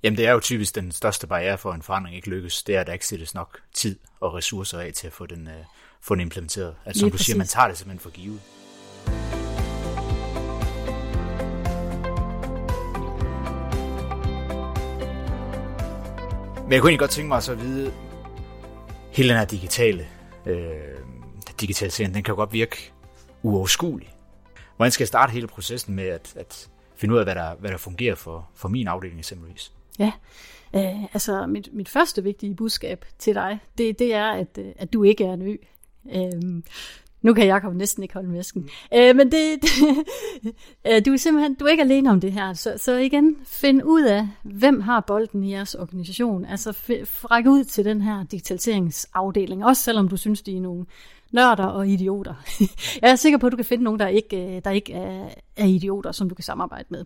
Jamen 0.03 0.17
det 0.17 0.27
er 0.27 0.31
jo 0.31 0.39
typisk 0.39 0.75
den 0.75 0.91
største 0.91 1.27
barriere 1.27 1.57
for, 1.57 1.69
at 1.69 1.75
en 1.75 1.81
forandring 1.81 2.15
ikke 2.15 2.29
lykkes, 2.29 2.63
det 2.63 2.75
er, 2.75 2.81
at 2.81 2.87
der 2.87 2.93
ikke 2.93 3.07
sættes 3.07 3.33
nok 3.33 3.59
tid 3.73 3.99
og 4.19 4.33
ressourcer 4.33 4.79
af 4.79 4.93
til 4.93 5.07
at 5.07 5.13
få 5.13 5.25
den, 5.25 5.47
uh, 5.47 5.53
få 6.01 6.15
den 6.15 6.21
implementeret. 6.21 6.75
Som 6.83 6.91
Lige 6.93 7.05
du 7.05 7.09
præcis. 7.09 7.25
siger, 7.25 7.37
man 7.37 7.47
tager 7.47 7.67
det 7.67 7.77
simpelthen 7.77 7.99
for 7.99 8.09
givet. 8.09 8.41
Men 16.65 16.71
jeg 16.71 16.81
kunne 16.81 16.89
egentlig 16.89 16.99
godt 16.99 17.11
tænke 17.11 17.27
mig 17.27 17.43
så 17.43 17.51
at 17.51 17.61
vide, 17.61 17.93
hele 19.11 19.29
den 19.29 19.37
her 19.37 19.45
digitale 19.45 20.07
øh, 20.45 20.97
digitalisering, 21.61 22.13
den 22.13 22.23
kan 22.23 22.31
jo 22.31 22.35
godt 22.35 22.53
virke 22.53 22.91
uoverskuelig. 23.43 24.15
Hvordan 24.75 24.91
skal 24.91 25.03
jeg 25.03 25.07
starte 25.07 25.31
hele 25.31 25.47
processen 25.47 25.95
med 25.95 26.03
at, 26.03 26.33
at 26.35 26.69
finde 26.95 27.13
ud 27.13 27.19
af, 27.19 27.25
hvad 27.25 27.35
der, 27.35 27.55
hvad 27.55 27.71
der 27.71 27.77
fungerer 27.77 28.15
for, 28.15 28.49
for 28.55 28.69
min 28.69 28.87
afdeling 28.87 29.19
eksempelvis? 29.19 29.71
Ja, 29.99 30.11
øh, 30.75 31.03
altså 31.03 31.45
mit, 31.47 31.69
mit 31.73 31.89
første 31.89 32.23
vigtige 32.23 32.55
budskab 32.55 33.05
til 33.19 33.35
dig, 33.35 33.59
det, 33.77 33.99
det 33.99 34.13
er, 34.13 34.31
at, 34.31 34.57
øh, 34.57 34.71
at 34.75 34.93
du 34.93 35.03
ikke 35.03 35.23
er 35.23 35.33
en 35.33 35.41
ø. 35.41 35.55
Øh, 36.15 36.63
nu 37.25 37.33
kan 37.33 37.47
Jacob 37.47 37.75
næsten 37.75 38.03
ikke 38.03 38.13
holde 38.13 38.29
masken. 38.29 38.61
Mm. 38.61 38.97
Øh, 38.97 39.15
men 39.15 39.31
det, 39.31 39.61
det 39.61 40.55
øh, 40.87 41.05
du 41.05 41.13
er 41.13 41.17
simpelthen 41.17 41.53
du 41.53 41.65
er 41.65 41.69
ikke 41.69 41.83
alene 41.83 42.09
om 42.09 42.19
det 42.19 42.31
her. 42.31 42.53
Så, 42.53 42.73
så 42.77 42.95
igen, 42.95 43.35
find 43.45 43.81
ud 43.83 44.03
af, 44.03 44.27
hvem 44.43 44.81
har 44.81 44.99
bolden 44.99 45.43
i 45.43 45.51
jeres 45.51 45.75
organisation. 45.75 46.45
Altså 46.45 46.73
række 47.31 47.49
ud 47.49 47.63
til 47.63 47.85
den 47.85 48.01
her 48.01 48.23
digitaliseringsafdeling. 48.23 49.65
Også 49.65 49.81
selvom 49.81 50.07
du 50.07 50.17
synes, 50.17 50.41
de 50.41 50.57
er 50.57 50.61
nogle 50.61 50.85
nørder 51.31 51.65
og 51.65 51.87
idioter. 51.87 52.33
Jeg 53.01 53.11
er 53.11 53.15
sikker 53.15 53.37
på, 53.37 53.47
at 53.47 53.51
du 53.51 53.57
kan 53.57 53.65
finde 53.65 53.83
nogen, 53.83 53.99
der 53.99 54.07
ikke, 54.07 54.55
øh, 54.55 54.61
der 54.65 54.71
ikke 54.71 54.93
er, 54.93 55.29
er 55.57 55.65
idioter, 55.65 56.11
som 56.11 56.29
du 56.29 56.35
kan 56.35 56.43
samarbejde 56.43 56.85
med. 56.89 57.05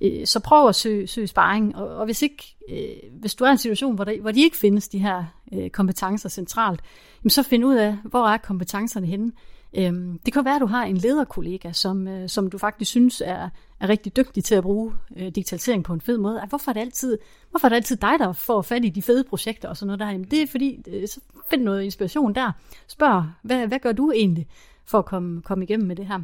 Øh, 0.00 0.26
så 0.26 0.40
prøv 0.40 0.68
at 0.68 0.74
søge, 0.74 1.06
søge 1.06 1.26
sparring, 1.26 1.76
og, 1.76 1.88
og 1.88 2.04
hvis, 2.04 2.22
ikke, 2.22 2.56
øh, 2.68 3.10
hvis 3.20 3.34
du 3.34 3.44
er 3.44 3.48
i 3.48 3.52
en 3.52 3.58
situation, 3.58 3.94
hvor, 3.94 4.04
der, 4.04 4.20
hvor 4.20 4.30
de 4.30 4.42
ikke 4.42 4.56
findes, 4.56 4.88
de 4.88 4.98
her 4.98 5.24
øh, 5.52 5.70
kompetencer 5.70 6.28
centralt, 6.28 6.80
jamen 7.22 7.30
så 7.30 7.42
find 7.42 7.64
ud 7.64 7.74
af, 7.74 7.96
hvor 8.04 8.28
er 8.28 8.36
kompetencerne 8.36 9.06
henne. 9.06 9.32
Øhm, 9.76 10.18
det 10.18 10.32
kan 10.32 10.44
være, 10.44 10.54
at 10.54 10.60
du 10.60 10.66
har 10.66 10.84
en 10.84 10.96
lederkollega, 10.96 11.72
som, 11.72 12.08
øh, 12.08 12.28
som 12.28 12.50
du 12.50 12.58
faktisk 12.58 12.90
synes 12.90 13.22
er, 13.24 13.48
er 13.80 13.88
rigtig 13.88 14.16
dygtig 14.16 14.44
til 14.44 14.54
at 14.54 14.62
bruge 14.62 14.92
øh, 15.16 15.26
digitalisering 15.26 15.84
på 15.84 15.92
en 15.92 16.00
fed 16.00 16.18
måde. 16.18 16.42
Hvorfor 16.48 16.70
er, 16.70 16.72
det 16.72 16.80
altid, 16.80 17.18
hvorfor 17.50 17.66
er 17.66 17.68
det 17.68 17.76
altid 17.76 17.96
dig, 17.96 18.12
der 18.18 18.32
får 18.32 18.62
fat 18.62 18.84
i 18.84 18.88
de 18.88 19.02
fede 19.02 19.24
projekter 19.24 19.68
og 19.68 19.76
sådan 19.76 19.86
noget 19.86 20.00
der? 20.00 20.10
Jamen, 20.10 20.26
det 20.30 20.42
er 20.42 20.46
fordi, 20.46 20.82
øh, 20.88 21.08
så 21.08 21.20
find 21.50 21.62
noget 21.62 21.82
inspiration 21.82 22.34
der. 22.34 22.52
Spørg, 22.88 23.24
hvad, 23.42 23.66
hvad 23.66 23.78
gør 23.78 23.92
du 23.92 24.10
egentlig 24.10 24.46
for 24.84 24.98
at 24.98 25.04
komme, 25.04 25.42
komme 25.42 25.64
igennem 25.64 25.88
med 25.88 25.96
det 25.96 26.06
her? 26.06 26.20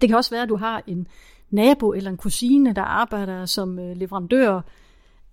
Det 0.00 0.08
kan 0.08 0.16
også 0.16 0.30
være, 0.30 0.42
at 0.42 0.48
du 0.48 0.56
har 0.56 0.82
en 0.86 1.06
nabo 1.54 1.92
eller 1.92 2.10
en 2.10 2.16
kusine, 2.16 2.72
der 2.72 2.82
arbejder 2.82 3.46
som 3.46 3.78
øh, 3.78 3.96
leverandør 3.96 4.60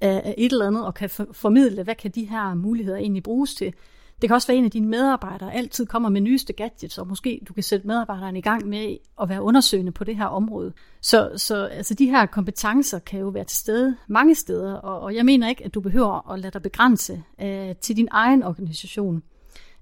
af 0.01 0.35
et 0.37 0.51
eller 0.51 0.67
andet, 0.67 0.85
og 0.85 0.93
kan 0.93 1.09
formidle, 1.31 1.83
hvad 1.83 1.95
kan 1.95 2.11
de 2.11 2.25
her 2.25 2.53
muligheder 2.53 2.97
egentlig 2.97 3.23
bruges 3.23 3.55
til. 3.55 3.73
Det 4.21 4.29
kan 4.29 4.35
også 4.35 4.47
være 4.47 4.57
en 4.57 4.65
af 4.65 4.71
dine 4.71 4.87
medarbejdere 4.87 5.53
altid 5.53 5.85
kommer 5.85 6.09
med 6.09 6.21
nyeste 6.21 6.53
gadgets, 6.53 6.97
og 6.97 7.07
måske 7.07 7.41
du 7.47 7.53
kan 7.53 7.63
sætte 7.63 7.87
medarbejderen 7.87 8.35
i 8.35 8.41
gang 8.41 8.67
med 8.67 8.97
at 9.21 9.29
være 9.29 9.41
undersøgende 9.41 9.91
på 9.91 10.03
det 10.03 10.15
her 10.15 10.25
område. 10.25 10.73
Så, 11.01 11.31
så 11.35 11.65
altså, 11.65 11.93
de 11.93 12.09
her 12.09 12.25
kompetencer 12.25 12.99
kan 12.99 13.19
jo 13.19 13.27
være 13.27 13.43
til 13.43 13.57
stede 13.57 13.95
mange 14.07 14.35
steder, 14.35 14.73
og, 14.73 14.99
og 14.99 15.15
jeg 15.15 15.25
mener 15.25 15.49
ikke, 15.49 15.65
at 15.65 15.73
du 15.73 15.81
behøver 15.81 16.31
at 16.31 16.39
lade 16.39 16.53
dig 16.53 16.61
begrænse 16.61 17.23
uh, 17.43 17.75
til 17.81 17.97
din 17.97 18.07
egen 18.11 18.43
organisation. 18.43 19.23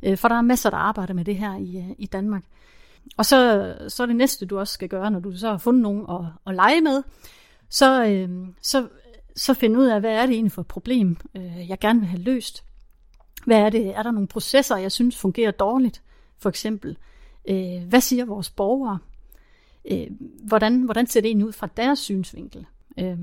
Uh, 0.08 0.18
for 0.18 0.28
der 0.28 0.36
er 0.36 0.42
masser, 0.42 0.70
der 0.70 0.78
arbejder 0.78 1.14
med 1.14 1.26
det 1.26 1.36
her 1.36 1.56
i, 1.56 1.78
uh, 1.78 1.92
i 1.98 2.06
Danmark. 2.06 2.44
Og 3.18 3.26
så, 3.26 3.76
så 3.88 4.06
det 4.06 4.16
næste, 4.16 4.46
du 4.46 4.60
også 4.60 4.74
skal 4.74 4.90
gøre, 4.90 5.12
når 5.12 5.20
du 5.20 5.38
så 5.38 5.50
har 5.50 5.58
fundet 5.58 5.84
nogen 5.84 6.06
at, 6.10 6.26
at 6.48 6.56
lege 6.56 6.82
med, 6.82 7.04
så, 7.70 8.06
øh, 8.06 8.48
så, 8.62 8.88
så 9.36 9.54
finde 9.54 9.80
ud 9.80 9.86
af, 9.86 10.00
hvad 10.00 10.12
er 10.12 10.26
det 10.26 10.34
egentlig 10.34 10.52
for 10.52 10.62
et 10.62 10.68
problem, 10.68 11.18
øh, 11.36 11.70
jeg 11.70 11.80
gerne 11.80 12.00
vil 12.00 12.10
have 12.10 12.22
løst. 12.22 12.64
Hvad 13.46 13.58
er 13.58 13.70
det? 13.70 13.98
Er 13.98 14.04
der 14.04 14.12
nogle 14.12 14.28
processer, 14.28 14.78
jeg 14.78 14.92
synes 14.92 15.18
fungerer 15.18 15.52
dårligt? 15.52 16.02
For 16.38 16.50
eksempel, 16.50 16.98
øh, 17.50 17.84
hvad 17.88 18.02
siger 18.02 18.26
vores 18.26 18.50
borgere? 18.50 19.00
Øh, 19.92 20.08
hvordan, 20.48 20.82
hvordan 20.82 21.08
ser 21.08 21.22
det 21.22 21.28
egentlig 21.28 21.48
ud 21.48 21.54
fra 21.54 21.68
deres 21.78 22.00
synsvinkel? 22.00 22.66
Øh, 23.00 23.18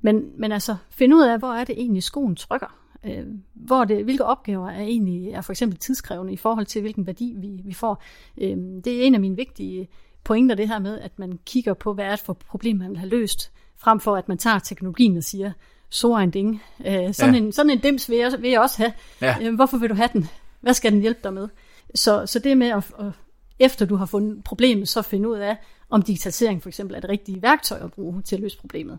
men, 0.00 0.32
men 0.40 0.52
altså, 0.52 0.76
finde 0.90 1.16
ud 1.16 1.22
af, 1.22 1.38
hvor 1.38 1.52
er 1.52 1.64
det 1.64 1.78
egentlig 1.78 2.02
skoen 2.02 2.36
trykker? 2.36 2.83
Øh, 3.06 3.26
hvor 3.54 3.84
det, 3.84 4.04
hvilke 4.04 4.24
opgaver 4.24 4.70
er 4.70 4.82
egentlig 4.82 5.28
er 5.28 5.40
for 5.40 5.52
eksempel 5.52 5.78
tidskrævende 5.78 6.32
i 6.32 6.36
forhold 6.36 6.66
til, 6.66 6.80
hvilken 6.80 7.06
værdi 7.06 7.34
vi, 7.36 7.60
vi 7.64 7.72
får? 7.72 8.02
Øh, 8.38 8.56
det 8.84 8.86
er 8.86 9.02
en 9.02 9.14
af 9.14 9.20
mine 9.20 9.36
vigtige 9.36 9.88
pointer, 10.24 10.54
det 10.54 10.68
her 10.68 10.78
med, 10.78 11.00
at 11.00 11.18
man 11.18 11.38
kigger 11.46 11.74
på, 11.74 11.94
hvad 11.94 12.04
er 12.04 12.10
det 12.10 12.20
for 12.20 12.32
problem, 12.32 12.76
man 12.76 12.90
vil 12.90 12.98
have 12.98 13.08
løst, 13.08 13.52
frem 13.76 14.00
for 14.00 14.16
at 14.16 14.28
man 14.28 14.38
tager 14.38 14.58
teknologien 14.58 15.16
og 15.16 15.24
siger, 15.24 15.52
så 15.90 16.16
en 16.16 16.30
ding. 16.30 16.62
Øh, 16.86 17.14
sådan, 17.14 17.34
ja. 17.34 17.40
en, 17.40 17.52
sådan 17.52 17.70
en 17.70 17.78
dims 17.78 18.10
vil 18.10 18.18
jeg, 18.18 18.32
vil 18.40 18.50
jeg 18.50 18.60
også 18.60 18.78
have. 18.78 18.92
Ja. 19.20 19.36
Øh, 19.42 19.54
hvorfor 19.54 19.78
vil 19.78 19.90
du 19.90 19.94
have 19.94 20.08
den? 20.12 20.28
Hvad 20.60 20.74
skal 20.74 20.92
den 20.92 21.00
hjælpe 21.00 21.20
dig 21.24 21.34
med? 21.34 21.48
Så, 21.94 22.26
så 22.26 22.38
det 22.38 22.58
med 22.58 22.66
at, 22.66 22.92
at, 22.98 23.12
efter 23.58 23.86
du 23.86 23.96
har 23.96 24.06
fundet 24.06 24.44
problemet, 24.44 24.88
så 24.88 25.02
finde 25.02 25.28
ud 25.28 25.36
af, 25.36 25.56
om 25.90 26.02
digitalisering 26.02 26.62
for 26.62 26.68
eksempel 26.68 26.96
er 26.96 27.00
det 27.00 27.10
rigtige 27.10 27.42
værktøj 27.42 27.78
at 27.84 27.92
bruge 27.92 28.22
til 28.22 28.36
at 28.36 28.42
løse 28.42 28.58
problemet. 28.58 28.98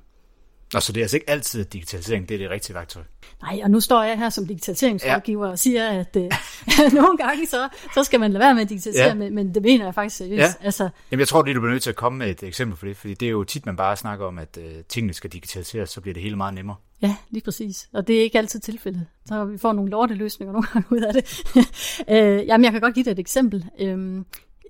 Og 0.73 0.83
så 0.83 0.93
det 0.93 1.01
er 1.01 1.03
altså 1.03 1.17
ikke 1.17 1.29
altid 1.29 1.65
digitalisering, 1.65 2.29
det 2.29 2.35
er 2.35 2.39
det 2.39 2.49
rigtige 2.49 2.75
værktøj? 2.75 3.03
Nej, 3.41 3.59
og 3.63 3.71
nu 3.71 3.79
står 3.79 4.03
jeg 4.03 4.17
her 4.17 4.29
som 4.29 4.47
digitaliseringsrådgiver 4.47 5.45
ja. 5.45 5.51
og 5.51 5.59
siger, 5.59 5.89
at 5.89 6.15
øh, 6.15 6.23
nogle 6.99 7.17
gange 7.17 7.47
så, 7.47 7.69
så 7.93 8.03
skal 8.03 8.19
man 8.19 8.31
lade 8.31 8.39
være 8.39 8.53
med 8.53 8.61
at 8.61 8.69
digitalisere, 8.69 9.07
ja. 9.07 9.13
men, 9.13 9.35
men 9.35 9.53
det 9.53 9.61
mener 9.61 9.85
jeg 9.85 9.95
faktisk 9.95 10.17
seriøst. 10.17 10.57
Ja. 10.61 10.65
Altså, 10.65 10.89
Jamen, 11.11 11.19
jeg 11.19 11.27
tror 11.27 11.43
lige, 11.43 11.55
du 11.55 11.59
bliver 11.59 11.71
nødt 11.71 11.83
til 11.83 11.89
at 11.89 11.95
komme 11.95 12.19
med 12.19 12.29
et 12.29 12.43
eksempel 12.43 12.77
for 12.77 12.85
det, 12.85 12.97
fordi 12.97 13.13
det 13.13 13.25
er 13.25 13.29
jo 13.29 13.43
tit, 13.43 13.65
man 13.65 13.75
bare 13.75 13.97
snakker 13.97 14.25
om, 14.25 14.39
at 14.39 14.57
øh, 14.61 14.83
tingene 14.89 15.13
skal 15.13 15.29
digitaliseres, 15.29 15.89
så 15.89 16.01
bliver 16.01 16.13
det 16.13 16.23
hele 16.23 16.35
meget 16.35 16.53
nemmere. 16.53 16.77
Ja, 17.01 17.15
lige 17.29 17.43
præcis. 17.43 17.89
Og 17.93 18.07
det 18.07 18.17
er 18.17 18.21
ikke 18.21 18.37
altid 18.37 18.59
tilfældet. 18.59 19.05
Så 19.25 19.45
vi 19.45 19.57
får 19.57 19.73
nogle 19.73 19.91
lorteløsninger 19.91 20.53
nogle 20.53 20.67
gange 20.73 20.87
ud 20.91 21.01
af 21.01 21.13
det. 21.13 21.43
øh, 22.13 22.47
jamen, 22.47 22.63
jeg 22.63 22.71
kan 22.71 22.81
godt 22.81 22.93
give 22.93 23.03
dig 23.03 23.11
et 23.11 23.19
eksempel. 23.19 23.65
Øh, 23.79 24.23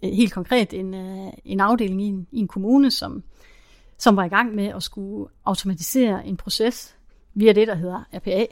helt 0.04 0.34
konkret 0.34 0.74
en, 0.74 0.94
øh, 0.94 1.34
en 1.46 1.60
afdeling 1.60 2.02
i 2.02 2.06
en, 2.06 2.28
i 2.32 2.40
en 2.40 2.48
kommune, 2.48 2.92
som 2.92 3.24
som 3.98 4.18
var 4.18 4.24
i 4.24 4.28
gang 4.28 4.56
med 4.56 4.68
at 4.68 4.84
skulle 4.84 5.28
automatisere 5.46 6.26
en 6.26 6.38
proces 6.38 6.96
via 7.34 7.54
det, 7.54 7.68
der 7.68 7.76
hedder 7.76 8.04
RPA. 8.14 8.46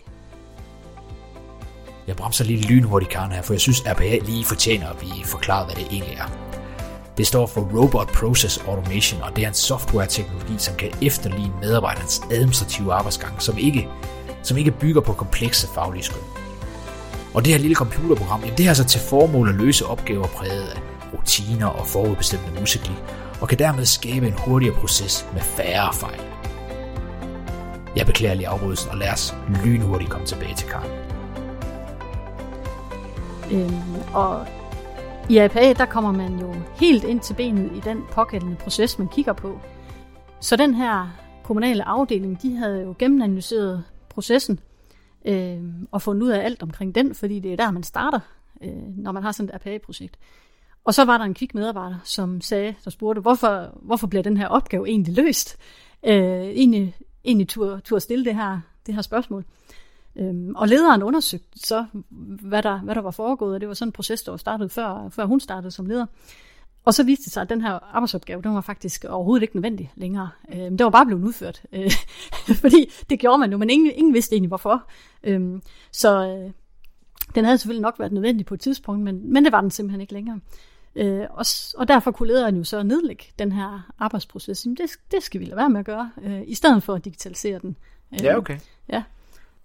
Jeg 2.07 2.15
bremser 2.15 2.45
lige 2.45 2.61
lynhurtigt, 2.61 3.11
Karen, 3.11 3.31
her, 3.31 3.41
for 3.41 3.53
jeg 3.53 3.61
synes, 3.61 3.83
RPA 3.85 4.17
lige 4.25 4.45
fortjener 4.45 4.89
at 4.89 4.97
blive 4.97 5.25
forklaret, 5.25 5.65
hvad 5.65 5.75
det 5.75 5.91
egentlig 5.91 6.13
er. 6.13 6.53
Det 7.17 7.27
står 7.27 7.47
for 7.47 7.61
Robot 7.61 8.07
Process 8.07 8.57
Automation, 8.57 9.21
og 9.21 9.35
det 9.35 9.43
er 9.43 9.47
en 9.47 9.53
software-teknologi, 9.53 10.53
som 10.57 10.75
kan 10.75 10.91
efterligne 11.01 11.53
medarbejderens 11.61 12.21
administrative 12.31 12.93
arbejdsgang, 12.93 13.41
som 13.41 13.57
ikke, 13.57 13.87
som 14.43 14.57
ikke 14.57 14.71
bygger 14.71 15.01
på 15.01 15.13
komplekse 15.13 15.67
faglige 15.67 16.03
skøn. 16.03 16.23
Og 17.33 17.45
det 17.45 17.53
her 17.53 17.59
lille 17.59 17.75
computerprogram, 17.75 18.41
jamen 18.41 18.57
det 18.57 18.65
har 18.65 18.73
så 18.73 18.81
altså 18.81 18.99
til 18.99 19.09
formål 19.09 19.49
at 19.49 19.55
løse 19.55 19.85
opgaver 19.85 20.27
præget 20.27 20.67
af 20.67 20.81
rutiner 21.13 21.67
og 21.67 21.87
forudbestemte 21.87 22.59
musikli, 22.59 22.95
og 23.41 23.47
kan 23.47 23.59
dermed 23.59 23.85
skabe 23.85 24.27
en 24.27 24.33
hurtigere 24.37 24.75
proces 24.75 25.27
med 25.33 25.41
færre 25.41 25.93
fejl. 25.93 26.21
Jeg 27.95 28.05
beklager 28.05 28.33
lige 28.33 28.47
afbrydelsen, 28.47 28.89
og 28.91 28.97
lad 28.97 29.11
os 29.11 29.35
lynhurtigt 29.65 30.11
komme 30.11 30.27
tilbage 30.27 30.55
til 30.55 30.67
Karen. 30.67 30.91
Øhm, 33.51 34.13
og 34.13 34.47
i 35.29 35.37
APA, 35.37 35.73
der 35.73 35.85
kommer 35.85 36.11
man 36.11 36.39
jo 36.39 36.55
helt 36.75 37.03
ind 37.03 37.19
til 37.19 37.33
benet 37.33 37.71
i 37.75 37.79
den 37.79 38.03
pågældende 38.11 38.55
proces, 38.55 38.99
man 38.99 39.07
kigger 39.07 39.33
på. 39.33 39.59
Så 40.39 40.55
den 40.55 40.73
her 40.73 41.09
kommunale 41.43 41.87
afdeling, 41.87 42.41
de 42.41 42.55
havde 42.55 42.81
jo 42.81 42.95
gennemanalyseret 42.99 43.83
processen 44.09 44.59
øh, 45.25 45.59
og 45.91 46.01
fundet 46.01 46.23
ud 46.23 46.29
af 46.29 46.45
alt 46.45 46.63
omkring 46.63 46.95
den, 46.95 47.15
fordi 47.15 47.39
det 47.39 47.53
er 47.53 47.57
der, 47.57 47.71
man 47.71 47.83
starter, 47.83 48.19
øh, 48.63 48.97
når 48.97 49.11
man 49.11 49.23
har 49.23 49.31
sådan 49.31 49.49
et 49.49 49.55
APA-projekt. 49.55 50.17
Og 50.85 50.93
så 50.93 51.05
var 51.05 51.17
der 51.17 51.25
en 51.25 51.33
kvik 51.33 51.55
medarbejder, 51.55 51.95
som 52.03 52.41
sagde, 52.41 52.75
der 52.83 52.91
spurgte, 52.91 53.21
hvorfor, 53.21 53.79
hvorfor 53.81 54.07
bliver 54.07 54.23
den 54.23 54.37
her 54.37 54.47
opgave 54.47 54.87
egentlig 54.87 55.15
løst? 55.15 55.57
Øh, 56.05 56.41
egentlig, 56.41 56.95
egentlig 57.25 57.47
tur, 57.47 57.79
tur 57.79 57.99
stille 57.99 58.25
det 58.25 58.35
her, 58.35 58.59
det 58.85 58.95
her 58.95 59.01
spørgsmål. 59.01 59.45
Øhm, 60.15 60.55
og 60.55 60.67
lederen 60.67 61.03
undersøgte 61.03 61.59
så, 61.59 61.85
hvad 62.41 62.63
der, 62.63 62.79
hvad 62.79 62.95
der 62.95 63.01
var 63.01 63.11
foregået, 63.11 63.55
og 63.55 63.61
det 63.61 63.67
var 63.67 63.73
sådan 63.73 63.87
en 63.87 63.91
proces, 63.91 64.23
der 64.23 64.31
var 64.31 64.37
startet 64.37 64.71
før, 64.71 65.09
før 65.09 65.25
hun 65.25 65.39
startede 65.39 65.71
som 65.71 65.85
leder. 65.85 66.05
Og 66.85 66.93
så 66.93 67.03
viste 67.03 67.23
det 67.25 67.33
sig, 67.33 67.41
at 67.41 67.49
den 67.49 67.61
her 67.61 67.95
arbejdsopgave, 67.95 68.41
den 68.41 68.53
var 68.53 68.61
faktisk 68.61 69.05
overhovedet 69.05 69.41
ikke 69.41 69.55
nødvendig 69.55 69.91
længere. 69.95 70.29
Øhm, 70.53 70.77
det 70.77 70.83
var 70.83 70.89
bare 70.89 71.05
blevet 71.05 71.23
udført, 71.23 71.63
øh, 71.71 71.91
fordi 72.63 72.91
det 73.09 73.19
gjorde 73.19 73.37
man 73.37 73.51
jo, 73.51 73.57
men 73.57 73.69
ingen, 73.69 73.91
ingen 73.95 74.13
vidste 74.13 74.35
egentlig 74.35 74.47
hvorfor. 74.47 74.87
Øhm, 75.23 75.61
så 75.91 76.27
øh, 76.27 76.51
den 77.35 77.45
havde 77.45 77.57
selvfølgelig 77.57 77.81
nok 77.81 77.99
været 77.99 78.11
nødvendig 78.11 78.45
på 78.45 78.53
et 78.53 78.59
tidspunkt, 78.59 79.03
men, 79.03 79.33
men 79.33 79.43
det 79.43 79.51
var 79.51 79.61
den 79.61 79.71
simpelthen 79.71 80.01
ikke 80.01 80.13
længere. 80.13 80.39
Øh, 80.95 81.25
og, 81.29 81.45
og 81.77 81.87
derfor 81.87 82.11
kunne 82.11 82.27
lederen 82.27 82.57
jo 82.57 82.63
så 82.63 82.83
nedlægge 82.83 83.25
den 83.39 83.51
her 83.51 83.91
arbejdsproces. 83.99 84.65
Jamen 84.65 84.77
det, 84.77 84.89
det 85.11 85.23
skal 85.23 85.39
vi 85.39 85.45
lade 85.45 85.57
være 85.57 85.69
med 85.69 85.79
at 85.79 85.85
gøre, 85.85 86.11
øh, 86.23 86.41
i 86.45 86.55
stedet 86.55 86.83
for 86.83 86.93
at 86.93 87.05
digitalisere 87.05 87.59
den. 87.59 87.77
Øh, 88.13 88.23
ja, 88.23 88.37
okay. 88.37 88.59
Ja. 88.89 89.03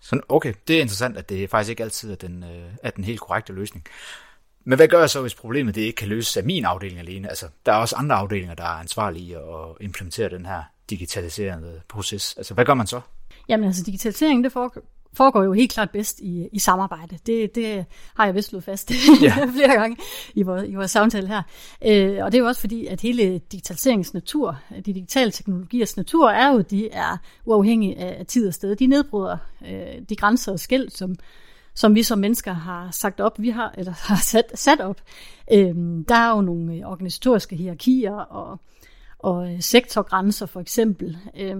Så, 0.00 0.20
okay, 0.28 0.54
det 0.68 0.76
er 0.76 0.80
interessant, 0.80 1.16
at 1.16 1.28
det 1.28 1.50
faktisk 1.50 1.70
ikke 1.70 1.82
altid 1.82 2.10
er 2.10 2.16
den, 2.16 2.44
øh, 2.44 2.72
er 2.82 2.90
den 2.90 3.04
helt 3.04 3.20
korrekte 3.20 3.52
løsning. 3.52 3.84
Men 4.64 4.76
hvad 4.78 4.88
gør 4.88 5.00
jeg 5.00 5.10
så, 5.10 5.20
hvis 5.20 5.34
problemet 5.34 5.74
det 5.74 5.80
ikke 5.80 5.96
kan 5.96 6.08
løses 6.08 6.36
af 6.36 6.44
min 6.44 6.64
afdeling 6.64 6.98
alene? 6.98 7.28
Altså, 7.28 7.46
der 7.66 7.72
er 7.72 7.76
også 7.76 7.96
andre 7.96 8.16
afdelinger, 8.16 8.54
der 8.54 8.64
er 8.64 8.68
ansvarlige 8.68 9.36
at 9.36 9.76
implementere 9.80 10.28
den 10.28 10.46
her 10.46 10.62
digitaliserende 10.90 11.80
proces. 11.88 12.34
Altså, 12.36 12.54
hvad 12.54 12.64
gør 12.64 12.74
man 12.74 12.86
så? 12.86 13.00
Jamen 13.48 13.66
altså, 13.66 13.82
digitalisering, 13.82 14.44
det 14.44 14.52
foregår, 15.18 15.42
jo 15.42 15.52
helt 15.52 15.72
klart 15.72 15.90
bedst 15.90 16.20
i, 16.20 16.48
i 16.52 16.58
samarbejde. 16.58 17.18
Det, 17.26 17.54
det 17.54 17.84
har 18.14 18.24
jeg 18.24 18.34
vist 18.34 18.48
slået 18.48 18.64
fast 18.64 18.90
ja. 19.22 19.34
flere 19.52 19.80
gange 19.80 19.96
i 20.34 20.42
vores, 20.42 20.68
i 20.68 20.74
vores 20.74 20.90
samtale 20.90 21.28
her. 21.28 21.42
Øh, 21.86 22.24
og 22.24 22.32
det 22.32 22.38
er 22.38 22.42
jo 22.42 22.46
også 22.46 22.60
fordi, 22.60 22.86
at 22.86 23.00
hele 23.00 23.38
digitaliseringens 23.38 24.14
natur, 24.14 24.58
de 24.76 24.92
digitale 24.92 25.30
teknologiers 25.30 25.96
natur, 25.96 26.30
er 26.30 26.52
jo, 26.52 26.60
de 26.60 26.90
er 26.90 27.16
uafhængige 27.44 27.98
af 27.98 28.26
tid 28.26 28.48
og 28.48 28.54
sted. 28.54 28.76
De 28.76 28.86
nedbryder 28.86 29.36
øh, 29.68 30.02
de 30.08 30.16
grænser 30.16 30.52
og 30.52 30.60
skæld, 30.60 30.90
som, 30.90 31.16
som 31.74 31.94
vi 31.94 32.02
som 32.02 32.18
mennesker 32.18 32.52
har 32.52 32.90
sagt 32.90 33.20
op, 33.20 33.40
vi 33.42 33.50
har, 33.50 33.74
eller 33.78 33.92
har 34.08 34.22
sat, 34.22 34.52
sat 34.54 34.80
op. 34.80 35.00
Øh, 35.52 35.74
der 36.08 36.14
er 36.14 36.30
jo 36.30 36.40
nogle 36.40 36.86
organisatoriske 36.86 37.56
hierarkier 37.56 38.14
og, 38.14 38.60
og 39.18 39.56
sektorgrænser 39.60 40.46
for 40.46 40.60
eksempel. 40.60 41.18
Øh, 41.36 41.56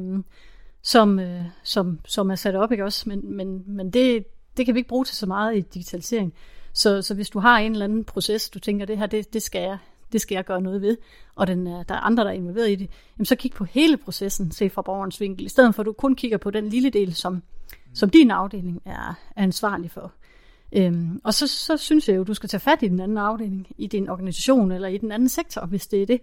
som, 0.89 1.19
øh, 1.19 1.43
som, 1.63 2.01
som 2.07 2.31
er 2.31 2.35
sat 2.35 2.55
op, 2.55 2.73
ikke 2.73 2.85
også? 2.85 3.09
Men, 3.09 3.37
men, 3.37 3.65
men 3.67 3.91
det, 3.91 4.25
det 4.57 4.67
kan 4.67 4.75
vi 4.75 4.79
ikke 4.79 4.89
bruge 4.89 5.05
til 5.05 5.17
så 5.17 5.27
meget 5.27 5.57
i 5.57 5.61
digitalisering. 5.61 6.35
Så, 6.73 7.03
så 7.03 7.15
hvis 7.15 7.31
du 7.31 7.39
har 7.39 7.59
en 7.59 7.73
eller 7.73 7.85
anden 7.85 8.05
proces, 8.05 8.51
du 8.51 8.59
tænker, 8.59 8.87
det 8.87 8.99
her, 8.99 9.07
det, 9.07 9.33
det, 9.33 9.43
skal, 9.43 9.63
jeg, 9.63 9.79
det 10.13 10.21
skal 10.21 10.35
jeg 10.35 10.45
gøre 10.45 10.61
noget 10.61 10.83
ved, 10.83 10.97
og 11.35 11.47
den, 11.47 11.67
er, 11.67 11.83
der 11.83 11.95
er 11.95 11.99
andre, 11.99 12.25
der 12.25 12.31
er 12.31 12.35
involveret 12.35 12.71
i 12.71 12.75
det, 12.75 12.91
jamen 13.19 13.27
så 13.27 13.37
kig 13.37 13.53
på 13.53 13.65
hele 13.65 13.97
processen, 13.97 14.51
se 14.51 14.71
fra 14.71 14.83
borgerens 14.83 15.21
vinkel, 15.21 15.47
i 15.47 15.49
stedet 15.49 15.75
for 15.75 15.83
at 15.83 15.87
du 15.87 15.93
kun 15.93 16.15
kigger 16.15 16.39
på 16.39 16.51
den 16.51 16.69
lille 16.69 16.91
del, 16.91 17.15
som, 17.15 17.43
som 17.95 18.11
din 18.11 18.31
afdeling 18.31 18.83
er, 18.85 19.19
er 19.37 19.43
ansvarlig 19.43 19.91
for. 19.91 20.13
Øhm, 20.73 21.21
og 21.25 21.35
så, 21.35 21.47
så 21.47 21.77
synes 21.77 22.09
jeg 22.09 22.17
jo, 22.17 22.25
du 22.25 22.35
skal 22.35 22.49
tage 22.49 22.61
fat 22.61 22.83
i 22.83 22.89
den 22.89 23.01
anden 23.01 23.19
afdeling, 23.19 23.67
i 23.79 23.87
din 23.87 24.09
organisation 24.09 24.73
eller 24.73 24.89
i 24.89 24.99
den 24.99 25.13
anden 25.13 25.29
sektor, 25.29 25.67
hvis 25.67 25.87
det 25.87 26.03
er 26.03 26.07
det. 26.07 26.21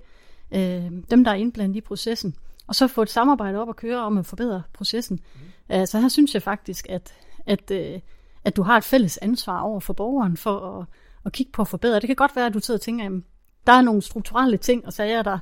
Øhm, 0.52 1.04
dem, 1.04 1.24
der 1.24 1.32
er 1.32 1.36
indblandet 1.36 1.76
i 1.76 1.82
processen. 1.82 2.36
Og 2.68 2.76
så 2.76 2.88
få 2.88 3.02
et 3.02 3.10
samarbejde 3.10 3.62
op 3.62 3.68
og 3.68 3.76
køre 3.76 3.98
om 3.98 4.18
at 4.18 4.26
forbedre 4.26 4.64
processen. 4.74 5.20
Mm. 5.36 5.42
Altså 5.70 6.00
her 6.00 6.08
synes 6.08 6.34
jeg 6.34 6.42
faktisk, 6.42 6.86
at, 6.90 7.14
at, 7.46 7.72
øh, 7.72 8.00
at 8.44 8.56
du 8.56 8.62
har 8.62 8.78
et 8.78 8.84
fælles 8.84 9.18
ansvar 9.18 9.60
over 9.62 9.80
for 9.80 9.94
borgeren 9.94 10.38
for 10.38 10.80
at, 10.80 10.86
at 11.26 11.32
kigge 11.32 11.52
på 11.52 11.62
at 11.62 11.68
forbedre. 11.68 12.00
Det 12.00 12.08
kan 12.08 12.16
godt 12.16 12.36
være, 12.36 12.46
at 12.46 12.54
du 12.54 12.60
sidder 12.60 12.78
og 12.78 12.82
tænker, 12.82 13.06
at 13.06 13.12
der 13.68 13.74
er 13.74 13.82
nogle 13.82 14.02
strukturelle 14.02 14.58
ting 14.58 14.86
og 14.86 14.94
sager, 14.94 15.24
der, 15.24 15.40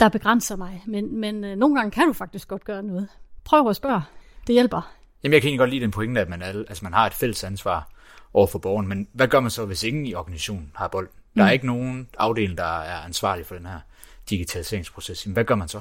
der 0.00 0.08
begrænser 0.08 0.56
mig. 0.56 0.82
Men, 0.86 1.20
men 1.20 1.44
øh, 1.44 1.56
nogle 1.56 1.76
gange 1.76 1.90
kan 1.90 2.06
du 2.06 2.12
faktisk 2.12 2.48
godt 2.48 2.64
gøre 2.64 2.82
noget. 2.82 3.08
Prøv 3.44 3.68
at 3.68 3.76
spørge. 3.76 4.02
Det 4.46 4.52
hjælper. 4.52 4.92
Jamen, 5.22 5.32
jeg 5.32 5.42
kan 5.42 5.48
egentlig 5.48 5.58
godt 5.58 5.70
lide 5.70 5.82
den 5.82 5.90
pointe, 5.90 6.20
at 6.20 6.28
man, 6.28 6.42
er, 6.42 6.46
altså, 6.46 6.84
man 6.84 6.92
har 6.92 7.06
et 7.06 7.14
fælles 7.14 7.44
ansvar 7.44 7.88
over 8.34 8.46
for 8.46 8.58
borgeren. 8.58 8.88
Men 8.88 9.08
hvad 9.12 9.28
gør 9.28 9.40
man 9.40 9.50
så, 9.50 9.64
hvis 9.64 9.82
ingen 9.82 10.06
i 10.06 10.14
organisationen 10.14 10.72
har 10.74 10.88
bold? 10.88 11.08
Der 11.36 11.42
er 11.42 11.46
mm. 11.46 11.52
ikke 11.52 11.66
nogen 11.66 12.08
afdeling, 12.18 12.58
der 12.58 12.80
er 12.80 13.00
ansvarlig 13.00 13.46
for 13.46 13.54
den 13.54 13.66
her 13.66 13.78
digitaliseringsproces. 14.30 15.24
Hvad 15.24 15.44
gør 15.44 15.54
man 15.54 15.68
så? 15.68 15.80